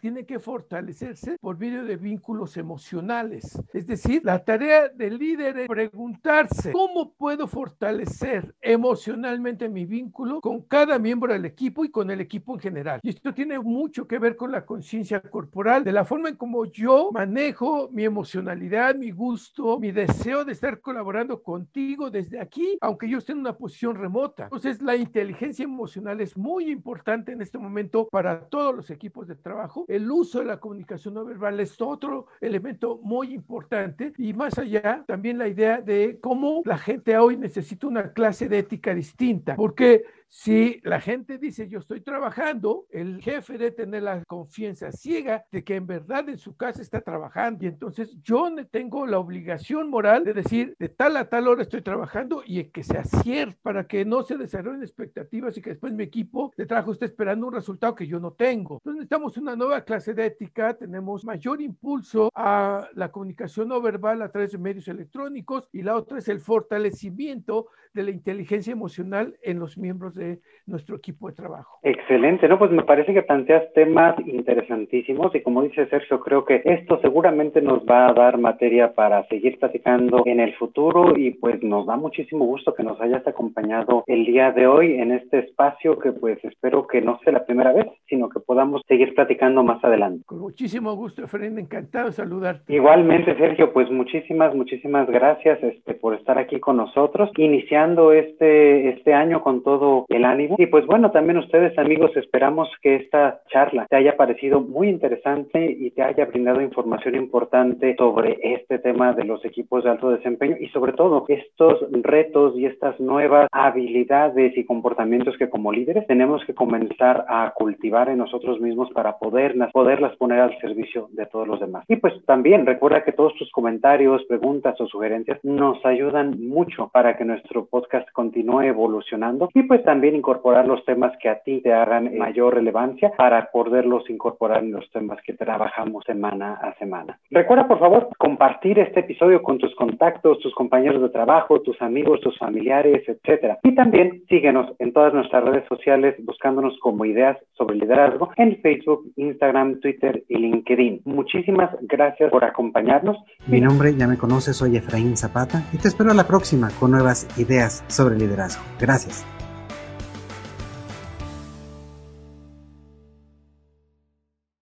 tiene 0.01 0.27
que 0.27 0.39
fortalecerse 0.39 1.37
por 1.41 1.59
medio 1.59 1.85
de 1.85 1.97
vínculos 1.97 2.57
emocionales. 2.57 3.61
Es 3.73 3.87
decir, 3.87 4.23
la 4.25 4.45
tarea 4.45 4.89
del 4.89 5.19
líder 5.19 5.59
es 5.59 5.69
preguntarse 5.69 6.73
cómo 6.73 7.13
puedo 7.13 7.47
fortalecer 7.47 8.55
emocionalmente 8.61 9.69
mi 9.69 9.85
vínculo 9.85 10.41
con 10.41 10.63
cada 10.63 10.99
miembro 10.99 11.33
del 11.33 11.45
equipo 11.45 11.85
y 11.85 11.91
con 11.91 12.11
el 12.11 12.21
equipo 12.21 12.55
en 12.55 12.61
general. 12.61 13.01
Y 13.03 13.11
esto 13.11 13.35
tiene 13.35 13.59
mucho 13.59 14.07
que 14.07 14.19
ver 14.19 14.37
con 14.37 14.53
la 14.53 14.65
conciencia 14.65 15.21
corporal, 15.21 15.85
de 15.85 15.93
la 15.93 16.05
forma 16.05 16.29
en 16.29 16.37
cómo 16.37 16.65
yo 16.67 17.11
manejo 17.13 17.89
mi 17.91 18.05
emocionalidad, 18.05 18.54
mi 18.57 19.11
gusto, 19.11 19.79
mi 19.79 19.91
deseo 19.91 20.45
de 20.45 20.53
estar 20.53 20.81
colaborando 20.81 21.43
contigo 21.43 22.11
desde 22.11 22.41
aquí, 22.41 22.79
aunque 22.81 23.09
yo 23.09 23.19
esté 23.19 23.33
en 23.33 23.39
una 23.39 23.57
posición 23.57 23.97
remota. 23.97 24.45
Entonces, 24.45 24.81
la 24.83 24.97
inteligencia 24.97 25.65
emocional 25.65 26.21
es 26.21 26.37
muy 26.37 26.71
importante 26.71 27.33
en 27.33 27.43
este 27.43 27.59
momento 27.59 28.09
para 28.11 28.41
todos 28.49 28.75
los 28.75 28.91
equipos 28.91 29.29
de 29.29 29.35
trabajo. 29.35 29.85
El 29.89 30.11
uso 30.11 30.39
de 30.39 30.47
la 30.47 30.61
comunicación 30.61 31.15
no 31.15 31.25
verbal 31.25 31.59
es 31.61 31.81
otro 31.81 32.27
elemento 32.41 33.01
muy 33.03 33.35
importante 33.35 34.13
y 34.19 34.33
más 34.33 34.59
allá, 34.59 35.05
también 35.07 35.39
la 35.39 35.49
idea 35.49 35.81
de 35.81 36.19
cómo 36.21 36.63
la 36.65 36.79
gente 36.79 37.17
hoy 37.19 37.37
necesita 37.37 37.87
una 37.87 38.13
clase 38.13 38.49
de 38.49 38.59
ética 38.59 38.95
distinta, 38.95 39.57
porque 39.57 40.05
si 40.37 40.81
la 40.83 41.01
gente 41.01 41.39
dice 41.39 41.69
yo 41.69 41.79
estoy 41.79 42.01
trabajando, 42.01 42.87
el 42.91 43.23
jefe 43.23 43.53
debe 43.53 43.71
tener 43.71 44.03
la 44.03 44.25
confianza 44.25 44.91
ciega 44.91 45.47
de 45.53 45.63
que 45.63 45.77
en 45.77 45.87
verdad 45.87 46.29
en 46.29 46.39
su 46.39 46.57
casa 46.57 46.83
está 46.83 47.01
trabajando 47.03 47.65
y 47.65 47.69
entonces 47.69 48.21
yo 48.21 48.51
tengo 48.69 49.07
la 49.07 49.21
obligación 49.21 49.89
moral 49.89 50.25
de 50.25 50.35
decir 50.35 50.75
de 50.81 50.89
tal 50.89 51.17
a 51.19 51.29
tal 51.29 51.47
hora 51.47 51.63
estoy 51.63 51.83
trabajando 51.83 52.43
y 52.45 52.65
que 52.65 52.83
sea 52.83 53.05
cierto 53.05 53.57
para 53.63 53.87
que 53.87 54.05
no 54.05 54.25
se 54.25 54.37
desarrollen 54.37 54.83
expectativas 54.83 55.57
y 55.57 55.63
que 55.63 55.71
después 55.71 55.93
mi 55.93 56.03
equipo 56.03 56.53
de 56.57 56.67
trabajo 56.67 56.91
esté 56.91 57.05
esperando 57.05 57.47
un 57.47 57.55
resultado 57.55 57.95
que 57.95 58.09
yo 58.09 58.19
no 58.19 58.33
tengo. 58.33 58.79
Entonces 58.79 58.97
necesitamos 58.97 59.37
una 59.37 59.55
nueva 59.55 59.85
clase 59.85 60.15
de 60.15 60.27
ética, 60.27 60.75
tenemos 60.75 61.25
mayor 61.25 61.63
impulso 61.63 62.29
a 62.35 62.89
la 62.95 63.13
comunicación 63.13 63.69
no 63.69 63.81
verbal 63.81 64.21
a 64.21 64.33
través 64.33 64.51
de 64.51 64.59
medios 64.59 64.89
electrónicos 64.89 65.69
y 65.73 65.83
la 65.83 65.95
otra 65.95 66.19
es 66.19 66.27
el 66.27 66.41
fortalecimiento 66.41 67.69
de 67.93 68.03
la 68.03 68.11
inteligencia 68.11 68.73
emocional 68.73 69.39
en 69.41 69.61
los 69.61 69.79
miembros 69.79 70.17
de 70.17 70.24
nuestro 70.67 70.97
equipo 70.97 71.29
de 71.29 71.35
trabajo. 71.35 71.79
Excelente, 71.83 72.49
¿no? 72.49 72.59
Pues 72.59 72.71
me 72.71 72.85
parece 72.85 73.13
que 73.13 73.23
planteas 73.23 73.71
temas 73.75 74.17
interesantísimos 74.27 75.35
y 75.35 75.43
como 75.43 75.63
dice 75.63 75.87
Sergio, 75.87 76.21
creo 76.21 76.45
que 76.45 76.63
esto 76.65 76.99
seguramente 77.01 77.61
nos 77.61 77.81
va 77.81 78.09
a 78.09 78.13
dar 78.15 78.39
materia 78.39 78.95
para 78.95 79.27
seguir 79.29 79.59
platicando 79.59 80.23
en 80.25 80.41
el 80.41 80.55
futuro 80.55 81.17
y 81.17 81.33
pues 81.33 81.63
nos 81.63 81.87
da 81.87 81.97
muchísimo 81.97 82.45
gusto 82.47 82.75
que 82.75 82.83
nos 82.83 83.01
hayas 83.01 83.27
acompañado 83.27 84.05
el 84.07 84.25
día 84.25 84.53
de 84.53 84.67
hoy 84.67 84.95
en 84.95 85.13
este 85.13 85.41
espacio 85.41 85.99
que 85.99 86.13
pues 86.13 86.43
espero 86.45 86.87
que 86.87 87.01
no 87.01 87.19
sea 87.23 87.35
la 87.35 87.45
primera 87.45 87.73
vez, 87.73 87.87
sino 88.09 88.29
que 88.29 88.41
podamos 88.41 88.83
seguir 88.89 89.15
platicando 89.15 89.63
más 89.63 89.83
adelante. 89.85 90.25
Con 90.27 90.41
muchísimo 90.41 90.95
gusto, 90.95 91.25
Efraín, 91.25 91.59
encantado 91.59 92.07
de 92.07 92.13
saludarte. 92.13 92.73
Igualmente, 92.73 93.37
Sergio, 93.37 93.73
pues 93.73 93.91
muchísimas, 93.91 94.55
muchísimas 94.55 95.09
gracias 95.09 95.63
este, 95.63 95.95
por 95.95 96.15
estar 96.15 96.39
aquí 96.39 96.61
con 96.61 96.77
nosotros. 96.77 97.31
Iniciando 97.37 98.13
este, 98.13 98.91
este 98.91 99.15
año 99.15 99.43
con 99.43 99.63
todo 99.63 100.04
el 100.09 100.25
ánimo. 100.25 100.57
Y 100.59 100.67
pues 100.67 100.87
bueno, 100.87 101.11
también 101.11 101.39
ustedes 101.39 101.77
amigos, 101.79 102.17
esperamos 102.17 102.69
que 102.83 102.97
esta 102.97 103.41
charla 103.49 103.87
te 103.89 103.97
haya 103.97 104.17
parecido 104.17 104.61
muy 104.61 104.89
interesante 104.89 105.77
y 105.79 105.91
te 105.91 106.03
haya 106.03 106.27
brindado 106.27 106.61
información 106.61 107.15
importante 107.15 107.95
sobre 107.97 108.39
este 108.43 108.79
tema 108.79 109.13
de 109.13 109.25
los 109.25 109.45
equipos 109.45 109.85
de 109.85 109.91
alto 109.91 110.11
desempeño 110.11 110.57
y 110.61 110.69
sobre 110.69 110.93
todo 110.93 111.25
estos 111.29 111.87
retos 111.91 112.57
y 112.57 112.67
estas 112.67 112.99
nuevas 113.01 113.49
habilidades 113.53 114.57
y 114.57 114.65
comportamientos 114.65 115.37
que 115.39 115.49
como 115.49 115.73
líderes 115.73 116.07
tenemos 116.07 116.45
que 116.45 116.55
comenzar 116.55 117.25
a 117.29 117.53
cultivar 117.55 118.09
en 118.09 118.19
nosotros 118.19 118.61
mismos 118.61 118.91
para 118.93 119.19
poderlas, 119.19 119.73
poderlas 119.73 120.17
poner 120.17 120.41
al 120.41 120.59
servicio 120.59 121.09
de 121.13 121.27
todos 121.27 121.47
los 121.47 121.61
demás. 121.61 121.85
Y 121.89 121.97
pues 121.97 122.15
también 122.27 122.67
recuerda 122.67 123.05
que 123.05 123.13
todos 123.13 123.35
tus 123.35 123.51
comentarios, 123.51 124.25
preguntas 124.25 124.81
o 124.81 124.87
sugerencias 124.87 125.39
nos 125.43 125.85
ayudan 125.85 126.41
mucho 126.41 126.91
para 126.93 127.17
que 127.17 127.25
nuestro 127.25 127.67
podcast 127.67 128.11
continúe 128.13 128.63
evolucionando 128.63 129.49
y 129.55 129.63
pues 129.63 129.83
también 129.95 130.17
incorporar 130.17 130.67
los 130.67 130.85
temas 130.85 131.13
que 131.23 131.29
a 131.29 131.39
ti 131.45 131.61
te 131.63 131.73
hagan 131.73 132.19
mayor 132.19 132.55
relevancia 132.55 133.13
para 133.17 133.53
poderlos 133.53 134.11
incorporar 134.11 134.65
en 134.65 134.73
los 134.73 134.91
temas 134.91 135.21
que 135.25 135.35
trabajamos 135.35 136.03
semana 136.05 136.55
a 136.55 136.75
semana. 136.81 137.17
Recuerda 137.31 137.69
por 137.69 137.79
favor 137.79 138.09
compartir 138.19 138.81
este 138.81 139.01
episodio 139.01 139.41
con 139.41 139.59
tus 139.59 139.73
contactos, 139.77 140.41
tus 140.41 140.53
compañeros 140.53 141.01
de 141.01 141.11
trabajo, 141.11 141.61
tus 141.61 141.81
amigos, 141.81 142.21
tus 142.23 142.37
familiares, 142.39 143.09
etcétera. 143.09 143.61
Y 143.63 143.77
también 143.77 144.25
síguenos 144.29 144.75
en 144.81 144.93
todas 144.93 145.15
nuestras 145.15 145.45
redes 145.45 145.65
sociales 145.69 146.17
buscándonos 146.25 146.77
como 146.81 147.05
ideas 147.05 147.39
sobre 147.57 147.77
liderazgo 147.77 148.31
en 148.37 148.61
Facebook, 148.63 149.13
Instagram, 149.15 149.79
Twitter 149.79 150.25
y 150.29 150.39
LinkedIn. 150.39 151.03
Muchísimas 151.05 151.71
gracias 151.83 152.33
por 152.33 152.45
acompañarnos. 152.45 153.17
Mi 153.47 153.61
nombre 153.61 153.95
ya 153.97 154.09
me 154.09 154.19
conoces, 154.19 154.57
soy 154.57 154.77
Efraín 154.77 155.17
Zapata 155.17 155.63
y 155.73 155.79
te 155.79 155.87
espero 155.87 156.11
a 156.11 156.15
la 156.15 156.27
próxima 156.27 156.71
con 156.81 156.91
nuevas 156.91 157.29
ideas 157.39 157.85
sobre 157.87 158.17
liderazgo. 158.17 158.65
Gracias. 158.81 159.25